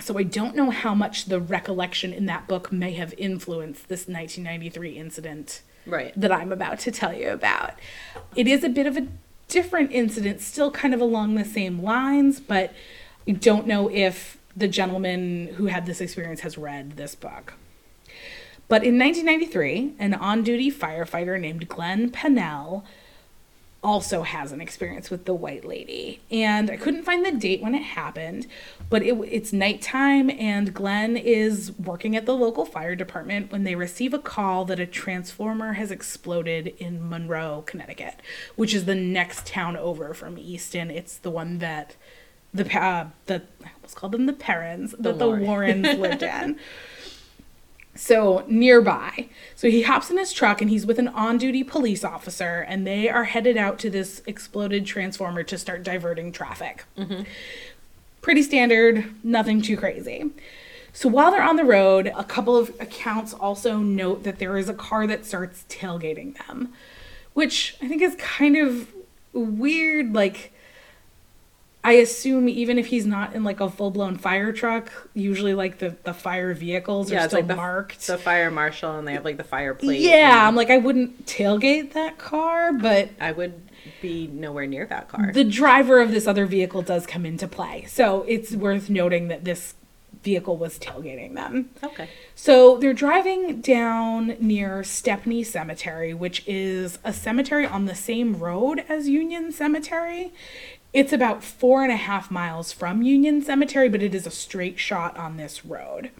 [0.00, 4.06] So I don't know how much the recollection in that book may have influenced this
[4.08, 6.12] 1993 incident Right.
[6.16, 7.74] that I'm about to tell you about.
[8.36, 9.06] It is a bit of a
[9.48, 12.72] different incident, still kind of along the same lines, but
[13.26, 17.54] I don't know if the gentleman who had this experience has read this book.
[18.68, 22.84] But in 1993, an on duty firefighter named Glenn Pennell
[23.82, 26.20] also has an experience with the White Lady.
[26.30, 28.46] And I couldn't find the date when it happened,
[28.90, 33.74] but it, it's nighttime, and Glenn is working at the local fire department when they
[33.74, 38.16] receive a call that a transformer has exploded in Monroe, Connecticut,
[38.56, 40.90] which is the next town over from Easton.
[40.90, 41.96] It's the one that
[42.52, 45.46] the uh, the I almost called them the Perrins that the Warren.
[45.46, 46.58] Warrens lived in.
[47.94, 49.28] So nearby.
[49.56, 52.86] So he hops in his truck and he's with an on duty police officer, and
[52.86, 56.84] they are headed out to this exploded transformer to start diverting traffic.
[56.96, 57.22] Mm-hmm.
[58.22, 60.30] Pretty standard, nothing too crazy.
[60.92, 64.68] So while they're on the road, a couple of accounts also note that there is
[64.68, 66.72] a car that starts tailgating them,
[67.32, 68.88] which I think is kind of
[69.32, 70.14] weird.
[70.14, 70.52] Like,
[71.82, 75.78] I assume even if he's not in like a full blown fire truck, usually like
[75.78, 78.06] the, the fire vehicles are Yeah, it's still like the, marked.
[78.06, 80.00] the fire marshal and they have like the fire plate.
[80.00, 83.54] yeah, I'm like I wouldn't tailgate that car, but I would
[84.02, 85.30] be nowhere near that car.
[85.32, 87.86] the driver of this other vehicle does come into play.
[87.88, 89.74] So it's worth noting that this
[90.22, 91.70] vehicle was tailgating them.
[91.82, 92.10] okay.
[92.34, 98.84] So they're driving down near Stepney Cemetery, which is a cemetery on the same road
[98.86, 100.32] as Union Cemetery.
[100.92, 104.78] It's about four and a half miles from Union Cemetery, but it is a straight
[104.78, 106.10] shot on this road.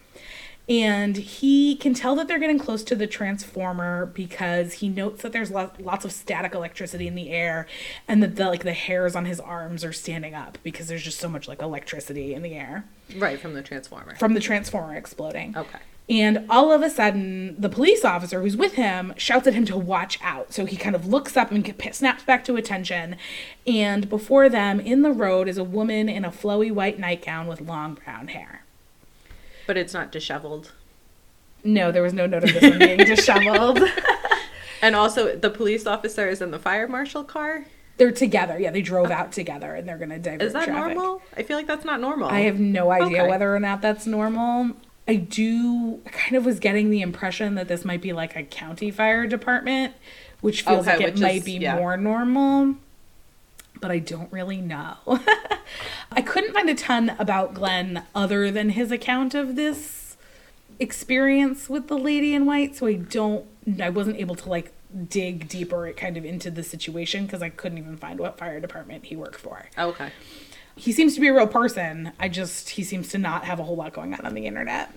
[0.71, 5.33] And he can tell that they're getting close to the transformer because he notes that
[5.33, 7.67] there's lo- lots of static electricity in the air
[8.07, 11.19] and that the, like the hairs on his arms are standing up because there's just
[11.19, 12.85] so much like electricity in the air
[13.17, 14.15] Right from the transformer.
[14.15, 15.57] from the transformer exploding.
[15.57, 15.81] Okay.
[16.09, 19.77] And all of a sudden, the police officer who's with him shouts at him to
[19.77, 20.53] watch out.
[20.53, 23.17] So he kind of looks up and snaps back to attention.
[23.67, 27.61] And before them, in the road, is a woman in a flowy white nightgown with
[27.61, 28.65] long brown hair.
[29.67, 30.73] But it's not disheveled.
[31.63, 33.81] No, there was no note of this one being disheveled.
[34.83, 37.67] And also, the police officer is in the fire marshal car.
[37.99, 38.59] They're together.
[38.59, 40.97] Yeah, they drove out together and they're going to divert Is that traffic.
[40.97, 41.21] normal?
[41.37, 42.29] I feel like that's not normal.
[42.31, 43.29] I have no idea Okay.
[43.29, 44.71] whether or not that's normal.
[45.07, 48.43] I do I kind of was getting the impression that this might be like a
[48.43, 49.93] county fire department,
[50.41, 51.77] which feels Okay, like it might is- be yeah.
[51.77, 52.77] more normal.
[53.81, 54.97] But I don't really know.
[56.13, 60.17] I couldn't find a ton about Glenn other than his account of this
[60.79, 63.47] experience with the lady in white, so I don't
[63.81, 64.73] I wasn't able to like
[65.09, 69.05] dig deeper kind of into the situation because I couldn't even find what fire department
[69.05, 70.11] he worked for oh, Okay.
[70.75, 72.11] he seems to be a real person.
[72.19, 74.93] I just he seems to not have a whole lot going on on the internet.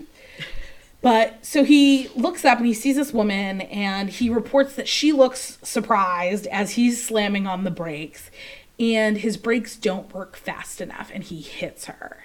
[1.02, 5.12] But so he looks up and he sees this woman and he reports that she
[5.12, 8.32] looks surprised as he's slamming on the brakes.
[8.79, 12.23] And his brakes don't work fast enough and he hits her.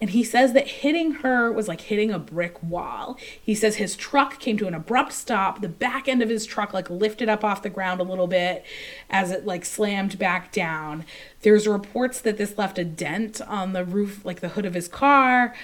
[0.00, 3.16] And he says that hitting her was like hitting a brick wall.
[3.40, 5.60] He says his truck came to an abrupt stop.
[5.60, 8.64] The back end of his truck like lifted up off the ground a little bit
[9.08, 11.04] as it like slammed back down.
[11.42, 14.88] There's reports that this left a dent on the roof, like the hood of his
[14.88, 15.54] car.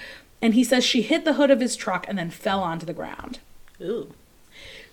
[0.41, 2.93] And he says she hit the hood of his truck and then fell onto the
[2.93, 3.39] ground.
[3.81, 4.13] Ooh.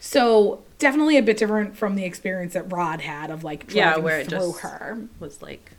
[0.00, 3.96] So definitely a bit different from the experience that Rod had of like driving Yeah,
[3.98, 4.98] where it through just her.
[5.18, 5.72] was like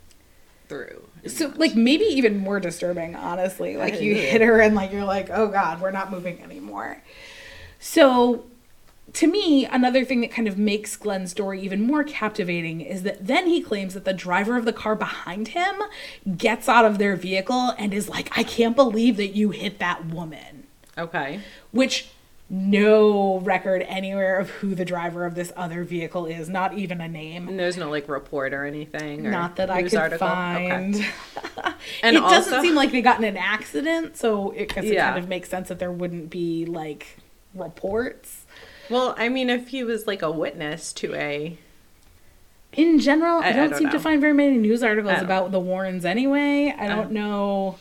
[0.68, 1.02] through.
[1.26, 3.76] So like maybe even more disturbing, honestly.
[3.76, 7.02] Like you hit her and like you're like, oh god, we're not moving anymore.
[7.78, 8.44] So
[9.14, 13.26] to me, another thing that kind of makes Glenn's story even more captivating is that
[13.26, 15.82] then he claims that the driver of the car behind him
[16.36, 20.06] gets out of their vehicle and is like, I can't believe that you hit that
[20.06, 20.66] woman.
[20.96, 21.40] Okay.
[21.72, 22.10] Which
[22.52, 27.06] no record anywhere of who the driver of this other vehicle is, not even a
[27.08, 27.46] name.
[27.48, 29.24] And there's no like report or anything.
[29.26, 30.26] Or Not that I could article?
[30.28, 30.96] find.
[31.60, 31.72] Okay.
[32.02, 35.10] And it doesn't seem like they got in an accident, so it, it Yeah.
[35.12, 37.18] kind of makes sense that there wouldn't be like
[37.54, 38.44] reports.
[38.90, 41.56] Well, I mean, if he was like a witness to a,
[42.72, 45.24] In general, I, I- I don't don't seem to find very many news articles don't-
[45.24, 46.74] about the Warrens anyway.
[46.76, 47.78] I don't Uh, know.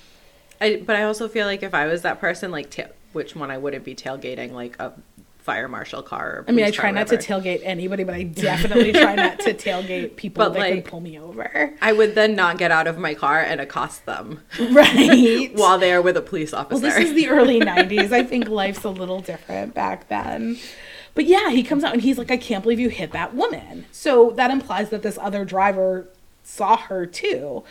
[0.61, 3.51] I, but I also feel like if I was that person, like, ta- which one
[3.51, 4.93] I wouldn't be tailgating, like a
[5.39, 6.27] fire marshal car.
[6.29, 9.53] Or I mean, I try not to tailgate anybody, but I definitely try not to
[9.53, 11.73] tailgate people But, that could like- pull me over.
[11.81, 15.51] I would then not get out of my car and accost them Right.
[15.55, 16.81] while they're with a police officer.
[16.81, 18.11] Well, this is the early 90s.
[18.11, 20.57] I think life's a little different back then.
[21.15, 23.85] But yeah, he comes out and he's like, I can't believe you hit that woman.
[23.91, 26.07] So that implies that this other driver
[26.43, 27.63] saw her too.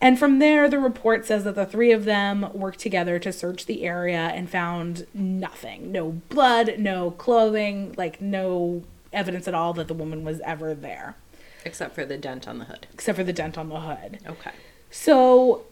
[0.00, 3.66] And from there, the report says that the three of them worked together to search
[3.66, 8.82] the area and found nothing no blood, no clothing, like no
[9.12, 11.16] evidence at all that the woman was ever there,
[11.64, 12.86] Except for the dent on the hood.
[12.94, 14.18] except for the dent on the hood.
[14.26, 14.52] Okay.
[14.90, 15.64] So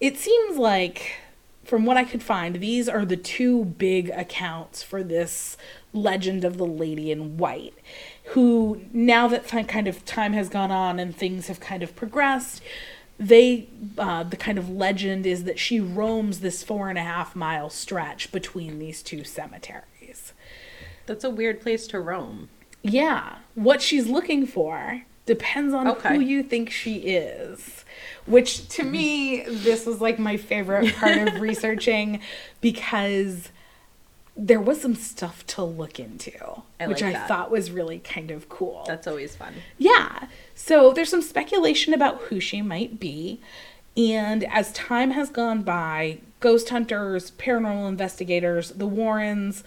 [0.00, 1.16] it seems like,
[1.64, 5.56] from what I could find, these are the two big accounts for this
[5.92, 7.74] legend of the lady in white.
[8.28, 11.94] Who, now that th- kind of time has gone on and things have kind of
[11.94, 12.62] progressed,
[13.18, 17.36] they, uh, the kind of legend is that she roams this four and a half
[17.36, 20.32] mile stretch between these two cemeteries.
[21.06, 22.48] That's a weird place to roam.
[22.82, 26.14] Yeah, what she's looking for depends on Okay.
[26.16, 27.84] who you think she is.
[28.26, 32.20] Which to me, this was like my favorite part of researching
[32.60, 33.50] because
[34.36, 38.30] there was some stuff to look into, I which like I thought was really kind
[38.30, 38.84] of cool.
[38.86, 39.54] That's always fun.
[39.78, 40.26] Yeah.
[40.54, 43.40] So there's some speculation about who she might be.
[43.96, 49.62] And as time has gone by, ghost hunters, paranormal investigators, the Warrens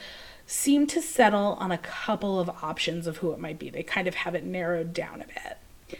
[0.46, 3.70] seem to settle on a couple of options of who it might be.
[3.70, 6.00] They kind of have it narrowed down a bit.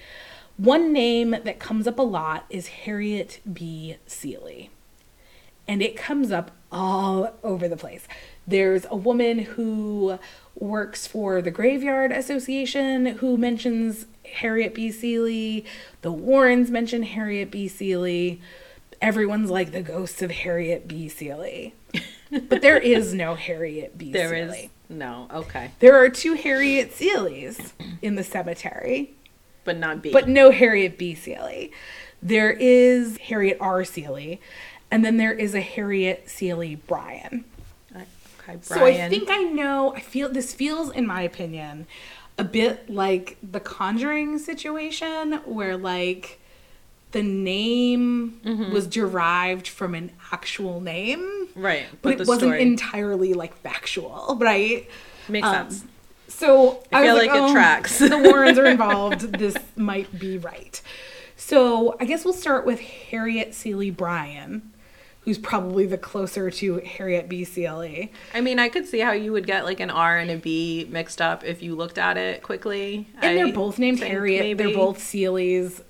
[0.58, 3.98] One name that comes up a lot is Harriet B.
[4.08, 4.72] Seeley
[5.68, 8.08] and it comes up all over the place.
[8.48, 10.20] There's a woman who
[10.56, 14.06] works for the Graveyard Association who mentions
[14.36, 14.92] Harriet B.
[14.92, 15.66] Seeley.
[16.02, 17.68] The Warrens mention Harriet B.
[17.68, 18.42] Seeley.
[19.02, 21.10] Everyone's like the ghosts of Harriet B.
[21.10, 21.76] Seeley.
[22.32, 24.12] but there is no Harriet B.
[24.12, 24.70] There is Seeley.
[24.90, 29.14] no okay, There are two Harriet Seeleys in the cemetery
[29.64, 30.12] but not B.
[30.12, 31.14] but no Harriet B.
[31.14, 31.72] Seeley.
[32.24, 33.84] There is Harriet R.
[33.84, 34.42] Seeley,
[34.90, 37.44] and then there is a Harriet Seeley Bryan.
[38.50, 39.94] Okay, So I think I know.
[39.96, 41.88] I feel this feels, in my opinion,
[42.38, 46.40] a bit like the Conjuring situation, where like
[47.12, 53.34] the name was derived from an actual name, right, but, it the wasn't story entirely
[53.34, 54.88] like factual, right?
[55.30, 55.86] makes um, sense.
[56.28, 58.00] So I feel was like it oh, tracks.
[58.00, 59.22] the Warrens are involved.
[59.34, 60.82] This might be right.
[61.36, 64.74] So I guess we'll start with Harriet Seeley Bryan,
[65.28, 67.46] who's probably the closer to Harriet B.
[68.34, 70.88] I mean, I could see how you would get like an R and a B
[70.90, 73.10] mixed up if you looked at it quickly.
[73.16, 74.58] And I they're both named Harriet.
[74.58, 75.84] They're both Seeleys.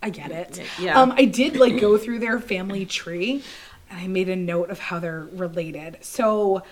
[0.00, 0.62] I get it.
[0.78, 1.00] Yeah.
[1.00, 3.42] Um, I did like go through their family tree,
[3.90, 5.98] and I made a note of how they're related.
[6.02, 6.62] So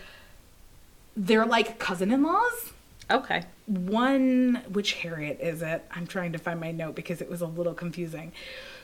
[1.16, 2.72] they're like cousin-in-laws.
[3.10, 3.42] okay.
[3.66, 7.46] one which harriet is it i'm trying to find my note because it was a
[7.46, 8.32] little confusing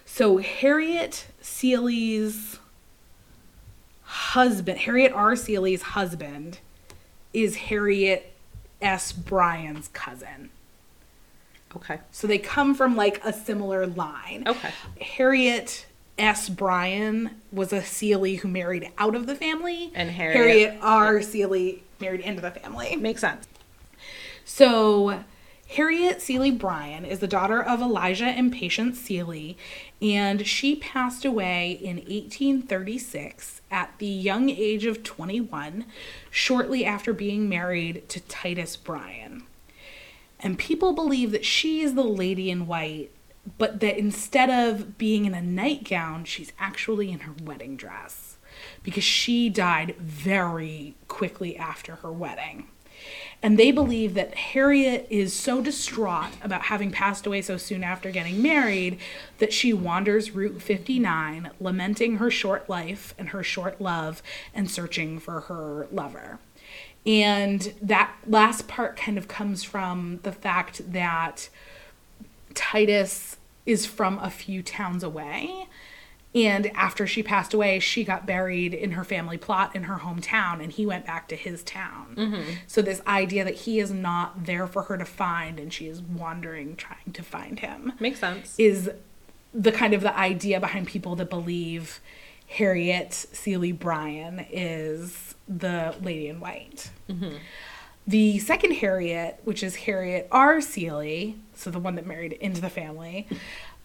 [0.05, 2.58] so harriet seeley's
[4.09, 5.37] husband harriet r.
[5.37, 6.59] Seeley's husband
[7.35, 8.33] is harriet
[8.81, 9.12] s.
[9.12, 10.49] Bryan's cousin.
[11.77, 12.01] Okay.
[12.11, 14.44] so they come from like a similar line.
[14.47, 14.71] Okay.
[15.01, 15.85] harriet
[16.18, 16.49] s.
[16.49, 19.92] Bryan was a seeley who married out of the family.
[19.94, 21.21] And Harriet- harriet r.
[21.21, 22.97] Seeley married into the family.
[22.97, 23.47] Makes sense.
[24.44, 25.23] so
[25.73, 29.59] Harriet Seeley Bryan is the daughter of Elijah and Patience Seeley,
[30.01, 35.85] and she passed away in 1836 at the young age of 21,
[36.31, 39.45] shortly after being married to Titus Bryan.
[40.41, 43.11] And people believe that she is the lady in white,
[43.57, 48.37] but that instead of being in a nightgown, she's actually in her wedding dress
[48.83, 52.69] because she died very quickly after her wedding.
[53.42, 58.11] And they believe that Harriet is so distraught about having passed away so soon after
[58.11, 58.98] getting married
[59.38, 64.22] that she wanders Route 59, lamenting her short life and her short love
[64.53, 66.40] and searching for her lover.
[67.07, 71.48] And that last part kind of comes from the fact that
[72.55, 75.68] Titus is from a few towns away
[76.35, 80.62] and after she passed away, she got buried in her family plot in her hometown,
[80.62, 82.14] and he went back to his town.
[82.17, 82.51] Mm-hmm.
[82.67, 86.03] So, this idea that he is not there for her to find and she is
[86.03, 88.55] wandering trying to find him makes sense.
[88.59, 88.91] Is
[89.55, 92.01] the kind of the idea behind people that believe
[92.49, 96.91] Harriet Seeley Bryan is the lady in white.
[97.09, 97.37] Mm-hmm.
[98.07, 100.62] The second Harriet, which is Harriet R.
[100.62, 103.29] Seeley, so the one that married into the family,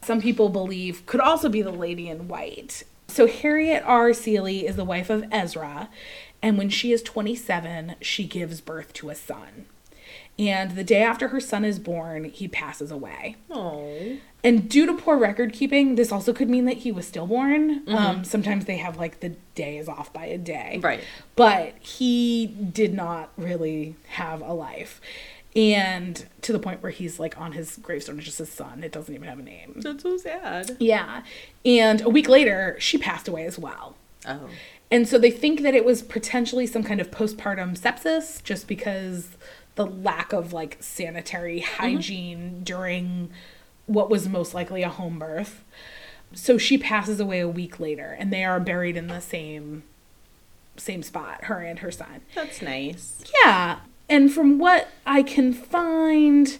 [0.05, 2.83] some people believe could also be the lady in white.
[3.07, 4.13] So Harriet R.
[4.13, 5.89] Seeley is the wife of Ezra,
[6.41, 9.65] and when she is 27, she gives birth to a son.
[10.39, 13.35] And the day after her son is born, he passes away.
[13.51, 14.17] Oh.
[14.43, 17.81] And due to poor record keeping, this also could mean that he was stillborn.
[17.81, 17.95] Mm-hmm.
[17.95, 20.79] Um, sometimes they have like the day is off by a day.
[20.81, 21.01] Right.
[21.35, 24.99] But he did not really have a life
[25.55, 28.17] and to the point where he's like on his gravestone.
[28.17, 28.83] It's just his son.
[28.83, 29.73] It doesn't even have a name.
[29.77, 30.77] That's so sad.
[30.79, 31.23] Yeah.
[31.63, 33.95] And a week later she passed away as well.
[34.25, 34.49] Oh.
[34.89, 39.37] And so they think that it was potentially some kind of postpartum sepsis just because
[39.75, 41.81] the lack of like sanitary mm-hmm.
[41.81, 42.63] hygiene mm-hmm.
[42.63, 43.29] during
[43.85, 45.63] what was most likely a home birth.
[46.33, 49.83] So she passes away a week later and they are buried in the same
[50.75, 52.21] same spot her and her son.
[52.33, 53.23] That's nice.
[53.43, 53.81] Yeah
[54.13, 56.59] and from what I can find,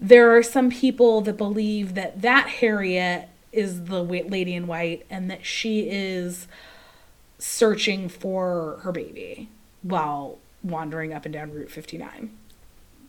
[0.00, 5.30] there are some people that believe that that Harriet is the lady in white and
[5.30, 6.48] that she is
[7.38, 9.50] searching for her baby
[9.82, 12.30] while wandering up and down Route 59.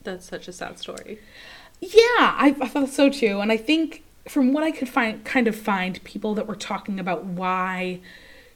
[0.04, 1.20] That's such a sad story.
[1.80, 3.40] Yeah, I, I thought so too.
[3.40, 7.00] And I think from what I could find, kind of find people that were talking
[7.00, 8.02] about why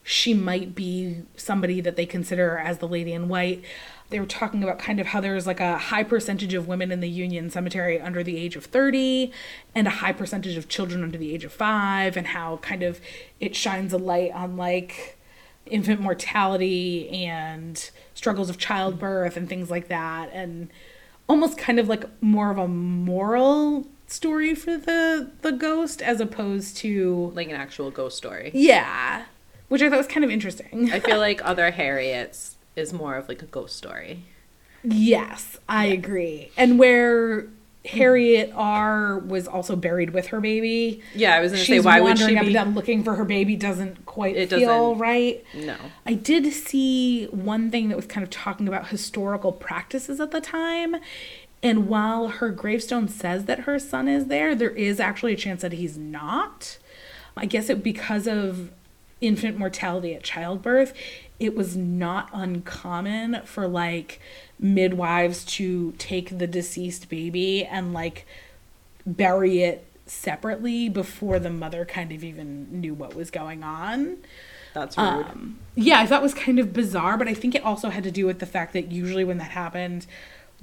[0.04, 3.64] she might be somebody that they consider as the lady in white
[4.10, 7.00] they were talking about kind of how there's like a high percentage of women in
[7.00, 9.32] the Union Cemetery under the age of 30
[9.74, 13.02] and a high percentage of children under the age of 5 and how kind of
[13.40, 15.18] it shines a light on like
[15.66, 20.70] infant mortality and struggles of childbirth and things like that and
[21.28, 26.78] almost kind of like more of a moral story for the the ghost as opposed
[26.78, 28.52] to like an actual ghost story.
[28.54, 29.26] Yeah.
[29.70, 30.92] Which I thought was kind of interesting.
[30.92, 34.24] I feel like other Harriets is more of like a ghost story.
[34.84, 35.94] Yes, I yeah.
[35.94, 36.52] agree.
[36.58, 37.48] And where
[37.86, 38.60] Harriet mm-hmm.
[38.60, 41.02] R was also buried with her baby.
[41.14, 43.56] Yeah, I was going to say why would she be up looking for her baby
[43.56, 45.44] doesn't quite it feel doesn't, right.
[45.54, 45.76] No.
[46.06, 50.42] I did see one thing that was kind of talking about historical practices at the
[50.42, 50.96] time.
[51.62, 55.62] And while her gravestone says that her son is there, there is actually a chance
[55.62, 56.78] that he's not.
[57.36, 58.72] I guess it because of
[59.22, 60.94] infant mortality at childbirth,
[61.44, 64.22] it was not uncommon for like
[64.60, 68.26] midwives to take the deceased baby and like
[69.06, 74.18] bury it separately before the mother kind of even knew what was going on.
[74.74, 75.06] That's rude.
[75.06, 78.12] Um, yeah, I thought was kind of bizarre, but I think it also had to
[78.12, 80.08] do with the fact that usually when that happened,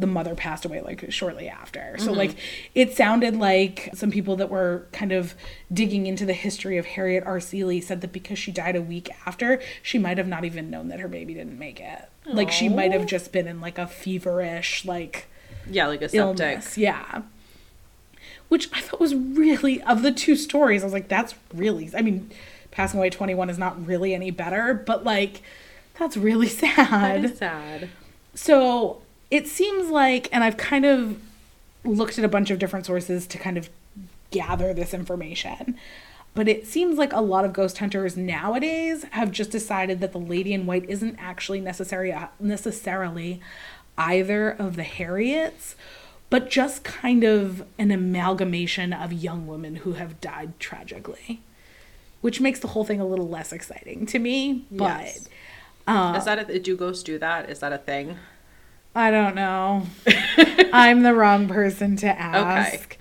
[0.00, 1.94] the mother passed away like shortly after.
[1.98, 2.14] So mm-hmm.
[2.14, 2.36] like
[2.74, 5.34] it sounded like some people that were kind of
[5.72, 7.38] digging into the history of Harriet R.
[7.38, 10.88] Seeley said that because she died a week after, she might have not even known
[10.88, 12.08] that her baby didn't make it.
[12.26, 12.34] Aww.
[12.34, 15.28] Like she might have just been in like a feverish like
[15.70, 16.40] yeah, like a septic.
[16.40, 16.78] Illness.
[16.78, 17.22] Yeah.
[18.48, 22.00] Which I thought was really of the two stories, I was like that's really I
[22.00, 22.30] mean
[22.70, 25.42] passing away 21 is not really any better, but like
[25.98, 26.76] that's really sad.
[26.90, 27.90] That is sad.
[28.34, 31.20] So it seems like, and I've kind of
[31.84, 33.70] looked at a bunch of different sources to kind of
[34.30, 35.76] gather this information.
[36.34, 40.18] But it seems like a lot of ghost hunters nowadays have just decided that the
[40.18, 43.40] lady in white isn't actually necessary, necessarily
[43.98, 45.74] either of the Harriets,
[46.28, 51.40] but just kind of an amalgamation of young women who have died tragically,
[52.20, 54.64] which makes the whole thing a little less exciting to me.
[54.70, 55.28] But yes.
[55.88, 57.50] uh, is that a, do ghosts do that?
[57.50, 58.16] Is that a thing?
[58.94, 59.86] I don't know.
[60.72, 62.96] I'm the wrong person to ask.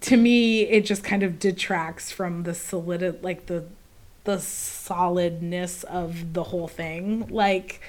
[0.00, 3.64] to me, it just kind of detracts from the solid, like the
[4.24, 7.26] the solidness of the whole thing.
[7.28, 7.80] Like,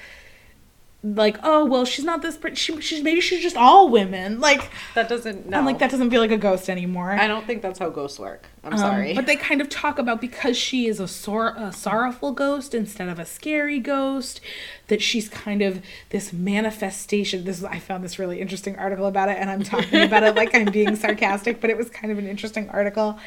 [1.02, 2.36] like oh well, she's not this.
[2.36, 2.56] Pretty.
[2.56, 4.40] She, she's maybe she's just all women.
[4.40, 5.48] Like That doesn't.
[5.48, 5.58] No.
[5.58, 7.12] I'm like that doesn't feel like a ghost anymore.
[7.12, 8.46] I don't think that's how ghosts work.
[8.66, 9.14] I'm Um, sorry.
[9.14, 13.08] But they kind of talk about because she is a, sor- a sorrowful ghost instead
[13.08, 14.40] of a scary ghost,
[14.88, 17.44] that she's kind of this manifestation.
[17.44, 20.54] This I found this really interesting article about it, and I'm talking about it like
[20.54, 23.18] I'm being sarcastic, but it was kind of an interesting article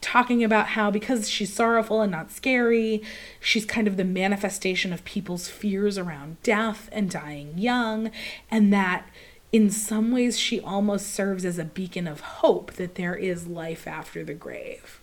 [0.00, 3.02] talking about how because she's sorrowful and not scary,
[3.38, 8.10] she's kind of the manifestation of people's fears around death and dying young,
[8.50, 9.04] and that
[9.52, 13.86] in some ways she almost serves as a beacon of hope that there is life
[13.86, 15.00] after the grave.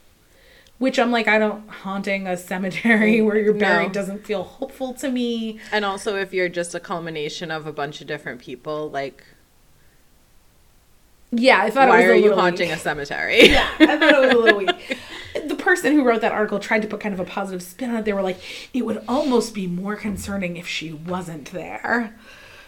[0.80, 3.94] Which I'm like, I don't haunting a cemetery mm, where you're buried No.
[3.94, 5.60] doesn't feel hopeful to me.
[5.72, 9.24] and also, if you're just a culmination of a bunch of different people, like,
[11.32, 12.78] Yeah, I thought why it was are you haunting weak.
[12.78, 13.50] a cemetery?
[13.50, 14.98] Yeah, I thought it was a little weak.
[15.48, 17.98] The person who wrote that article tried to put kind of a positive spin on
[17.98, 18.06] it.
[18.06, 18.40] They were like,
[18.74, 22.16] it would almost be more concerning if she wasn't there.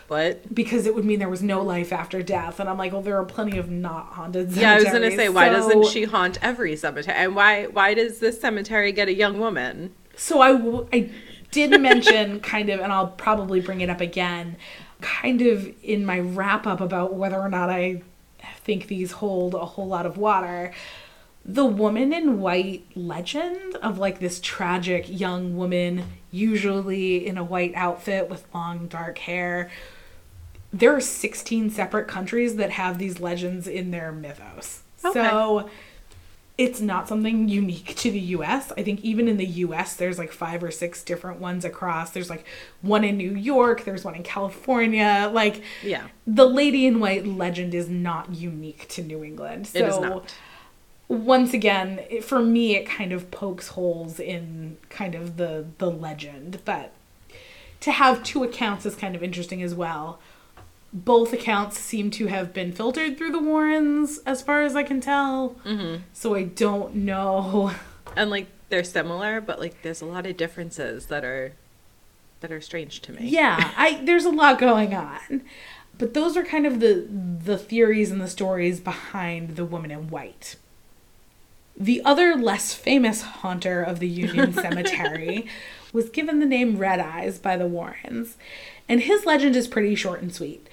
[0.10, 2.60] But because it would mean there was no life after death.
[2.60, 4.62] And I'm like, well, there are plenty of not haunted cemeteries.
[4.62, 7.16] yeah, I was gonna say, why doesn't she haunt every cemetery?
[7.16, 9.94] And why why does this cemetery get a young woman?
[10.18, 11.12] So I, w- I
[11.52, 14.58] did mention kind of, and I'll probably bring it up again,
[15.00, 18.02] kind of in my wrap up about whether or not I
[18.62, 20.74] think these hold a whole lot of water.
[21.46, 27.74] The woman in white legend of like this tragic young woman, usually in a white
[27.76, 29.70] outfit with long dark hair.
[30.72, 34.82] There are 16 separate countries that have these legends in their mythos.
[35.04, 35.14] Okay.
[35.28, 35.70] So
[36.58, 38.72] it's not something unique to the US.
[38.78, 42.12] I think even in the US, there's like five or six different ones across.
[42.12, 42.46] There's like
[42.82, 45.30] one in New York, there's one in California.
[45.34, 46.08] Like, Yeah.
[46.28, 49.68] the Lady in White legend is not unique to New England.
[49.68, 50.36] So, It is not.
[51.08, 55.90] once again, it, for me, it kind of pokes holes in kind of the the
[55.90, 56.60] legend.
[56.66, 56.92] But
[57.80, 60.20] to have two accounts is kind of interesting as well.
[60.92, 65.02] Both accounts seem to have been filtered through the Warrens, as far as I can
[65.02, 65.56] tell.
[65.66, 66.04] Mm-hmm.
[66.14, 67.72] So I don't know.
[68.16, 71.54] And like they're similar, but like there's a lot of differences that are
[72.40, 73.28] that are strange to me.
[73.28, 75.44] Yeah, I there's a lot going on.
[75.98, 80.10] But those are kind of the the theories and the stories behind the woman in
[80.10, 80.56] white.
[81.78, 85.48] The other less famous haunter of the Union Cemetery
[85.94, 88.38] was given the name Red Eyes by the Warrens,
[88.88, 90.68] and his legend is pretty short and sweet.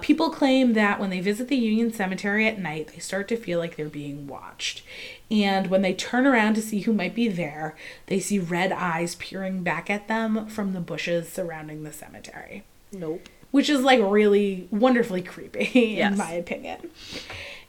[0.00, 3.58] People claim that when they visit the Union Cemetery at night, they start to feel
[3.58, 4.82] like they're being watched.
[5.30, 7.76] And when they turn around to see who might be there,
[8.06, 13.28] they see red eyes peering back at them from the bushes surrounding the cemetery Nope.
[13.50, 16.12] which is like really wonderfully creepy Yes.
[16.12, 16.90] in my opinion.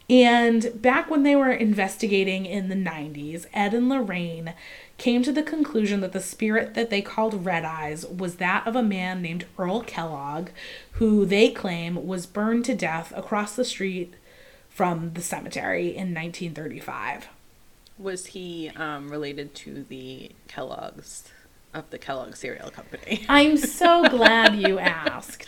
[0.10, 4.54] And back when they were investigating in the 90s, Ed and Lorraine
[4.98, 8.76] came to the conclusion that the spirit that they called Red Eyes was that of
[8.76, 10.50] a man named Earl Kellogg,
[10.94, 14.16] who they claim was burned to death across the street
[14.68, 17.28] from the cemetery in 1935.
[17.98, 21.30] Was he um, related to the Kellogg's
[21.74, 23.26] of the Kellogg cereal company?
[23.30, 25.46] I'm so glad you asked.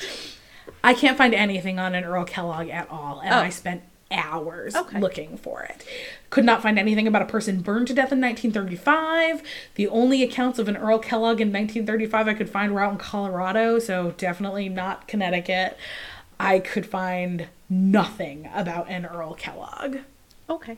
[0.84, 3.38] I can't find anything on an Earl Kellogg at all, and Oh.
[3.39, 4.99] I spent hours Okay.
[4.99, 5.84] looking for it.
[6.30, 9.41] Could not find anything about a person burned to death in 1935.
[9.76, 12.97] The only accounts of an Earl Kellogg in 1935 I could find were out in
[12.97, 15.78] Colorado, so definitely not Connecticut.
[16.39, 19.97] I could find nothing about an Earl Kellogg.
[20.49, 20.78] Okay.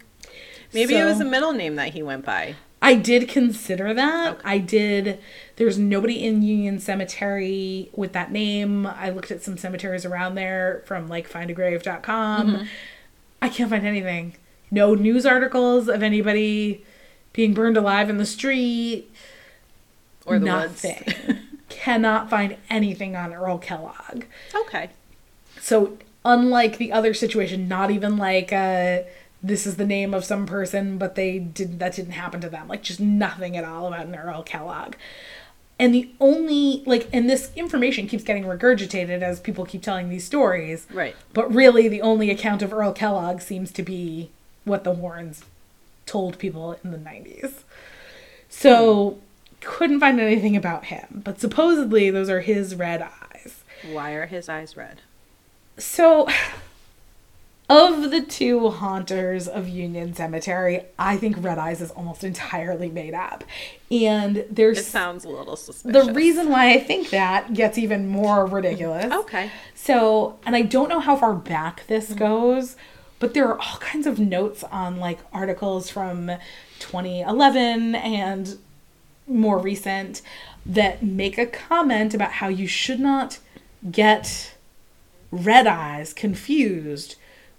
[0.73, 2.55] Maybe it was a middle name that he went by.
[2.81, 4.33] I did consider that.
[4.33, 4.41] Okay.
[4.43, 5.19] I did.
[5.55, 8.85] There's nobody in Union Cemetery with that name.
[8.85, 12.47] I looked at some cemeteries around there from like findagrave.com.
[12.51, 12.65] Mm-hmm.
[13.43, 14.35] I can't find anything.
[14.71, 16.85] No news articles of anybody
[17.33, 19.11] being burned alive in the street.
[20.25, 21.03] Or the Nothing.
[21.05, 21.39] woods.
[21.69, 24.23] Cannot find anything on Earl Kellogg.
[24.55, 24.91] Okay.
[25.59, 28.99] So unlike the other situation, not even like uh
[29.45, 32.69] this is the name of some person, but they did that didn't happen to them.
[32.69, 34.95] Like just nothing at all about an Earl Kellogg.
[35.79, 40.23] And the only like and this information keeps getting regurgitated as people keep telling these
[40.23, 40.87] stories.
[40.93, 41.15] Right.
[41.33, 44.29] But really the only account of Earl Kellogg seems to be
[44.65, 45.43] what the Warrens
[46.05, 47.63] told people in the 90s.
[48.49, 49.19] So
[49.61, 53.63] couldn't find anything about him, but supposedly those are his red eyes.
[53.91, 55.01] Why are his eyes red?
[55.77, 56.27] So,
[57.73, 63.15] of the two haunters of Union Cemetery, I think Red Eyes is almost entirely made
[63.15, 63.43] up.
[63.89, 66.05] And there's It sounds a little suspicious.
[66.05, 69.11] the reason why I think that gets even more ridiculous.
[69.11, 69.49] Okay.
[69.73, 72.19] So, and I don't know how far back this mm-hmm.
[72.19, 72.75] goes,
[73.19, 76.27] but there are all kinds of notes on like articles from
[76.79, 78.57] 2011 and
[79.25, 80.21] more recent
[80.65, 83.39] that make a comment about how you should not
[83.91, 84.53] get
[85.31, 87.15] red eyes confused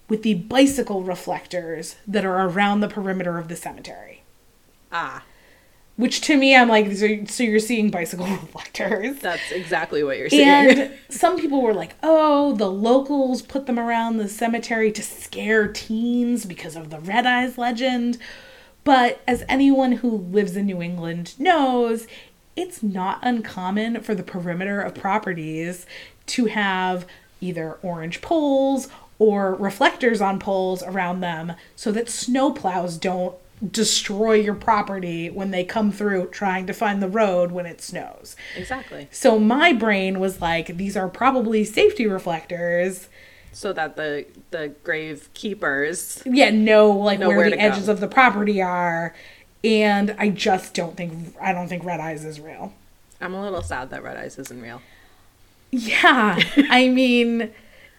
[0.09, 4.23] with the bicycle reflectors that are around the perimeter of the cemetery.
[4.93, 5.25] Ah,
[5.97, 9.19] Which to me, I'm like, so so you're seeing bicycle reflectors.
[9.21, 10.69] that's exactly what you're seeing.
[10.71, 15.69] And some people were like, oh, the locals put them around the cemetery to scare
[15.69, 18.19] teens because of the Red Eyes legend.
[18.85, 22.07] But as anyone who lives in New England knows,
[22.57, 25.87] it's not uncommon for the perimeter of properties
[26.27, 27.07] to have
[27.41, 28.89] either orange poles
[29.19, 33.35] or reflectors on poles around them so that snowplows don't
[33.71, 38.37] destroy your property when they come through trying to find the road when it snows.
[38.57, 39.09] exactly.
[39.11, 43.09] So my brain was like, these are probably safety reflectors.
[43.53, 46.21] So that the the grave keepers.
[46.27, 47.93] Yeah, know like Know where, where the edges go.
[47.93, 49.15] of the property are.
[49.63, 52.75] And I just don't think I don't think Red Eyes is real.
[53.21, 54.83] I'm a little sad that Red Eyes isn't real.
[55.71, 56.39] Yeah.
[56.69, 57.53] I mean,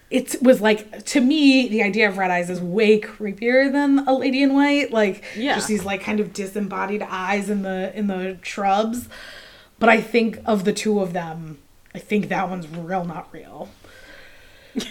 [0.10, 4.14] it was like to me, the idea of red eyes is way creepier than a
[4.14, 4.91] lady in white.
[4.91, 5.56] Like Yeah.
[5.56, 9.10] just these like kind of disembodied eyes in the in the shrubs.
[9.80, 11.58] But I think of the two of them,
[11.93, 13.68] I think that one's real, not real.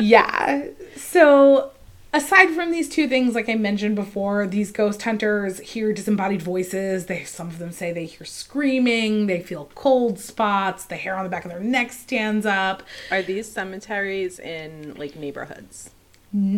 [0.00, 0.66] yeah.
[0.96, 1.70] So
[2.12, 7.06] aside from these two things, like I mentioned before, these ghost hunters hear disembodied voices.
[7.06, 11.24] They some of them say they hear screaming, they feel cold spots, the hair on
[11.24, 12.82] the back of their neck stands up.
[13.10, 15.90] Are these cemeteries in like neighborhoods?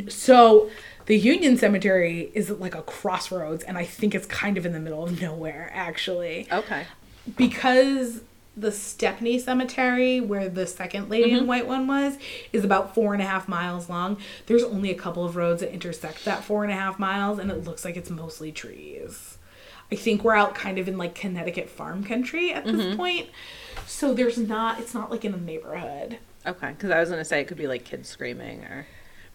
[0.08, 0.68] So
[1.06, 4.80] the Union Cemetery is like a crossroads, and I think it's kind of in the
[4.80, 6.46] middle of nowhere, actually.
[6.52, 6.84] Okay.
[7.36, 8.20] because
[8.56, 11.46] the Stepney Cemetery, where the second Lady in mm-hmm.
[11.46, 12.18] White one was,
[12.52, 14.18] is about four and a half miles long.
[14.46, 17.50] There's only a couple of roads that intersect that four and a half miles, and
[17.50, 19.38] it looks like it's mostly trees.
[19.90, 22.96] I think we're out kind of in like Connecticut farm country at this mm-hmm.
[22.96, 23.28] point.
[23.86, 26.18] So there's not, it's not like in a neighborhood.
[26.46, 26.70] Okay.
[26.70, 28.86] Because I was gonna say it could be like kids screaming or,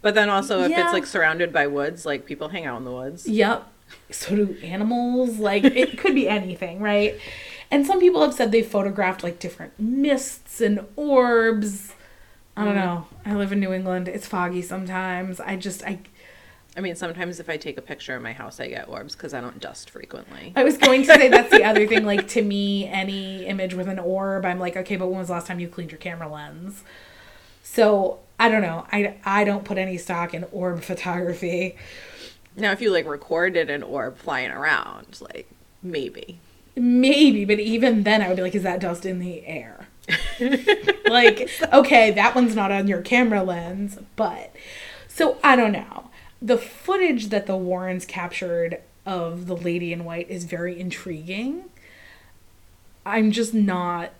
[0.01, 0.83] but then also if Yeah.
[0.83, 3.27] it's like surrounded by woods, like people hang out in the woods.
[3.27, 3.71] Yep.
[4.09, 5.37] So do animals.
[5.37, 7.19] Like it could be anything, right?
[7.69, 11.93] And some people have said they photographed like different mists and orbs.
[12.55, 12.83] I don't mm.
[12.83, 13.07] know.
[13.25, 14.07] I live in New England.
[14.07, 15.39] It's foggy sometimes.
[15.39, 15.99] I just I
[16.77, 19.33] I mean, sometimes if I take a picture of my house, I get orbs because
[19.33, 20.53] I don't dust frequently.
[20.55, 22.05] I was going to say that's the other thing.
[22.05, 25.33] Like to me, any image with an orb, I'm like, okay, but when was the
[25.33, 26.83] last time you cleaned your camera lens?
[27.63, 28.85] So I don't know.
[28.91, 31.75] I I don't put any stock in orb photography.
[32.55, 35.49] Now, if you like recorded an orb flying around, like
[35.81, 36.39] maybe.
[36.77, 39.87] Maybe, but even then, I would be like, is that dust in the air?
[41.09, 44.55] like, okay, that one's not on your camera lens, but
[45.07, 46.09] so I don't know.
[46.39, 51.63] The footage that the Warrens captured of the lady in white is very intriguing.
[53.05, 54.11] I'm just not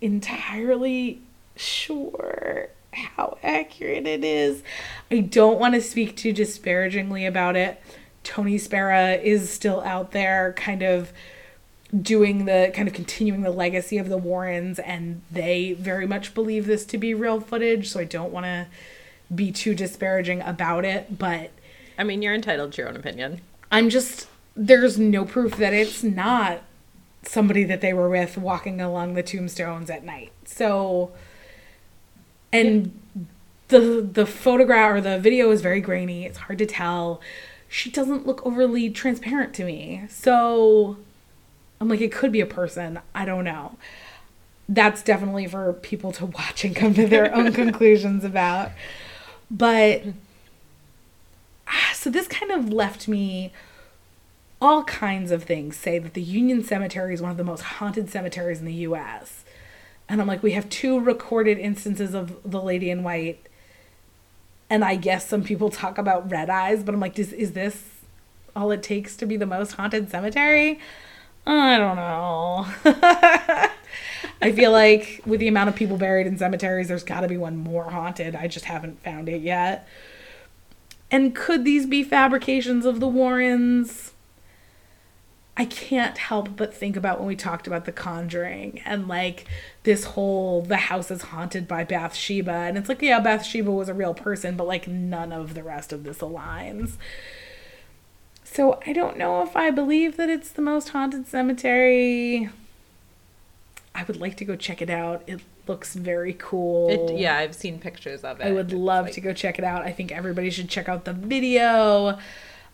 [0.00, 1.22] entirely
[1.56, 4.62] sure how accurate it is.
[5.10, 7.80] I don't want to speak too disparagingly about it.
[8.22, 11.12] Tony Spera is still out there kind of
[12.02, 16.66] doing the kind of continuing the legacy of the Warrens and they very much believe
[16.66, 18.66] this to be real footage, so I don't want to
[19.34, 21.50] be too disparaging about it, but
[21.98, 23.40] I mean, you're entitled to your own opinion.
[23.70, 26.60] I'm just there's no proof that it's not
[27.22, 30.32] somebody that they were with walking along the tombstones at night.
[30.44, 31.12] So
[32.52, 32.98] and
[33.68, 36.24] the the photograph or the video is very grainy.
[36.26, 37.20] It's hard to tell.
[37.68, 40.04] She doesn't look overly transparent to me.
[40.08, 40.98] So
[41.84, 42.98] I'm like it could be a person.
[43.14, 43.76] I don't know.
[44.66, 48.70] That's definitely for people to watch and come to their own conclusions about.
[49.50, 50.02] But
[51.68, 53.52] ah, so this kind of left me
[54.62, 58.08] all kinds of things say that the Union Cemetery is one of the most haunted
[58.08, 59.44] cemeteries in the US.
[60.08, 63.46] And I'm like, we have two recorded instances of the lady in white.
[64.70, 67.84] And I guess some people talk about red eyes, but I'm like, is, is this
[68.56, 70.80] all it takes to be the most haunted cemetery?
[71.46, 72.66] I don't know.
[74.40, 77.36] I feel like with the amount of people buried in cemeteries, there's got to be
[77.36, 78.34] one more haunted.
[78.34, 79.86] I just haven't found it yet.
[81.10, 84.12] And could these be fabrications of the Warrens?
[85.56, 89.46] I can't help but think about when we talked about The Conjuring and like
[89.84, 92.50] this whole the house is haunted by Bathsheba.
[92.50, 95.92] And it's like, yeah, Bathsheba was a real person, but like none of the rest
[95.92, 96.96] of this aligns.
[98.54, 102.48] So I don't know if I believe that it's the most haunted cemetery.
[103.92, 105.24] I would like to go check it out.
[105.26, 106.88] It looks very cool.
[106.88, 108.46] It, yeah, I've seen pictures of it.
[108.46, 109.82] I would love like- to go check it out.
[109.82, 112.16] I think everybody should check out the video.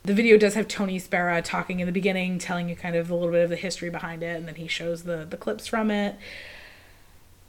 [0.03, 3.15] The video does have Tony Spera talking in the beginning, telling you kind of a
[3.15, 5.91] little bit of the history behind it, and then he shows the the clips from
[5.91, 6.15] it.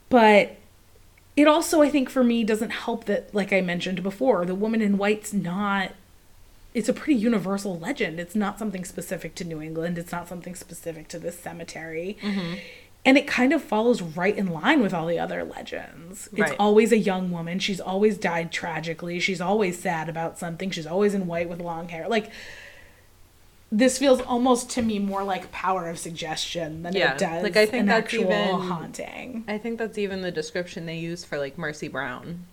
[0.08, 0.56] But
[1.36, 4.82] it also, I think, for me, doesn't help that, like I mentioned before, the woman
[4.82, 5.92] in white's not.
[6.74, 8.20] It's a pretty universal legend.
[8.20, 9.98] It's not something specific to New England.
[9.98, 12.18] It's not something specific to this cemetery.
[12.22, 12.56] Mm-hmm.
[13.04, 16.30] And it kind of follows right in line with all the other legends.
[16.34, 17.58] It's always a young woman.
[17.60, 19.20] She's always died tragically.
[19.20, 20.70] She's always sad about something.
[20.70, 22.08] She's always in white with long hair.
[22.08, 22.30] Like,
[23.72, 27.56] this feels almost to me more like power of suggestion than Yeah, it does like,
[27.58, 29.46] I think an that's actual even- haunting.
[29.48, 32.46] I think that's even the description they use for like Mercy Brown.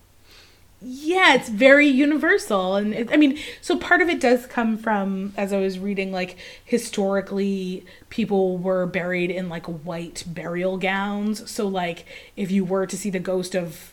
[0.81, 5.33] Yeah it's very universal and it, i mean so part of it does come from
[5.37, 11.51] as i was reading like historically people were buried in like white burial gowns.
[11.51, 12.05] So like
[12.37, 13.93] if you were to see the ghost of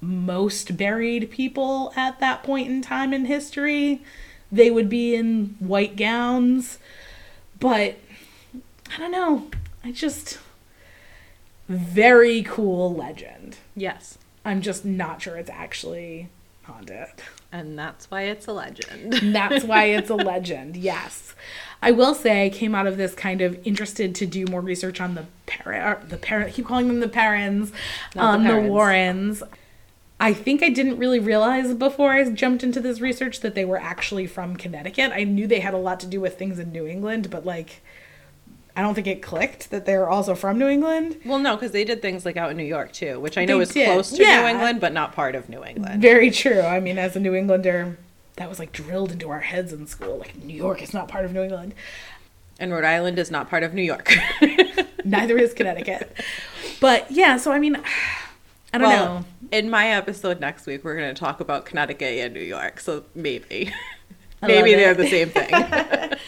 [0.00, 4.00] most buried people at that point in time in history
[4.50, 6.78] they would be in white gowns.
[7.58, 7.98] But
[8.92, 9.48] i don't know.
[9.84, 10.38] I just
[11.68, 13.56] very cool legend.
[13.76, 14.18] Yes.
[14.44, 16.28] I'm just not sure it's actually
[16.64, 17.08] haunted.
[17.52, 19.34] And that's why it's a legend.
[19.34, 20.76] That's why it's a legend.
[20.76, 21.34] Yes.
[21.82, 25.00] I will say I came out of this kind of interested to do more research
[25.00, 27.72] on the parent the parent keep calling them the parents,
[28.14, 28.68] Not the um, the.
[28.70, 29.42] Warrens.
[30.22, 33.78] I think I didn't really realize before I jumped into this research that they were
[33.78, 35.12] actually from Connecticut.
[35.14, 37.80] I knew they had a lot to do with things in New England, but like
[38.80, 41.20] I don't think it clicked that they're also from New England.
[41.26, 43.58] well, no, because they did things like out in New York too, which I know
[43.58, 44.40] They is did, close to yeah.
[44.40, 46.00] New England, but not part of New England.
[46.00, 46.62] Very true.
[46.62, 47.98] I mean, as a New Englander,
[48.36, 50.16] that was like drilled into our heads in school.
[50.16, 51.74] Like New York is not part of New England.
[52.58, 54.14] And Rhode Island is not part of New York.
[55.04, 56.16] Neither is Connecticut.
[56.80, 57.76] But yeah, so I mean,
[58.72, 59.24] I don't well, know.
[59.52, 63.04] in my episode next week, we're going to talk about Connecticut and New York, so
[63.14, 63.74] maybe.
[64.40, 65.50] I maybe they're the same thing.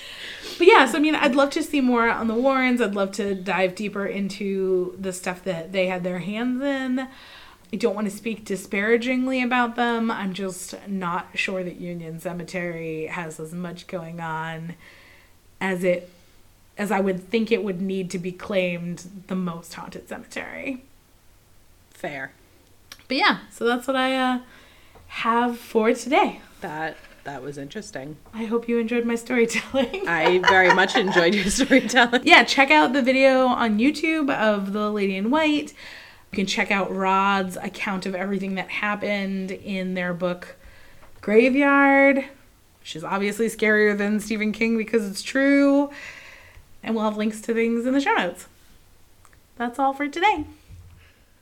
[0.62, 2.80] But yeah, so I mean, I'd love to see more on the Warrens.
[2.80, 7.00] I'd love to dive deeper into the stuff that they had their hands in.
[7.00, 10.08] I don't want to speak disparagingly about them.
[10.08, 14.76] I'm just not sure that Union Cemetery has as much going on
[15.60, 16.08] as it
[16.78, 20.84] as I would think it would need to be claimed the most haunted cemetery.
[21.90, 22.34] Fair.
[23.08, 24.40] But yeah, so that's what I uh,
[25.08, 26.40] have for today.
[26.60, 28.16] That that was interesting.
[28.34, 30.08] I hope you enjoyed my storytelling.
[30.08, 32.22] I very much enjoyed your storytelling.
[32.24, 35.72] yeah, check out the video on YouTube of the Lady in White.
[36.32, 40.56] You can check out Rod's account of everything that happened in their book
[41.20, 42.24] Graveyard,
[42.80, 45.90] which is obviously scarier than Stephen King because it's true.
[46.82, 48.48] And we'll have links to things in the show notes.
[49.56, 50.44] That's all for today.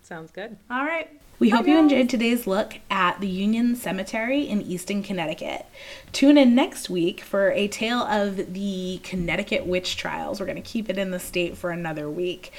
[0.03, 0.57] Sounds good.
[0.69, 1.20] All right.
[1.41, 5.65] We hope you enjoyed today's look at the Union Cemetery in Easton, Connecticut.
[6.13, 10.39] Tune in next week for a tale of the Connecticut witch trials.
[10.39, 12.53] We're going to keep it in the state for another week.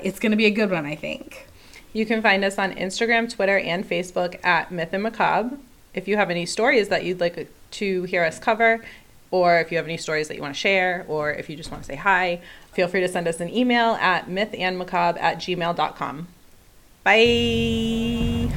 [0.00, 1.48] It's going to be a good one, I think.
[1.92, 5.58] You can find us on Instagram, Twitter, and Facebook at Myth and Macabre.
[5.92, 8.84] If you have any stories that you'd like to hear us cover,
[9.32, 11.72] or if you have any stories that you want to share, or if you just
[11.72, 12.40] want to say hi,
[12.72, 16.28] feel free to send us an email at mythandmacabre at gmail.com.
[17.08, 18.52] Bye.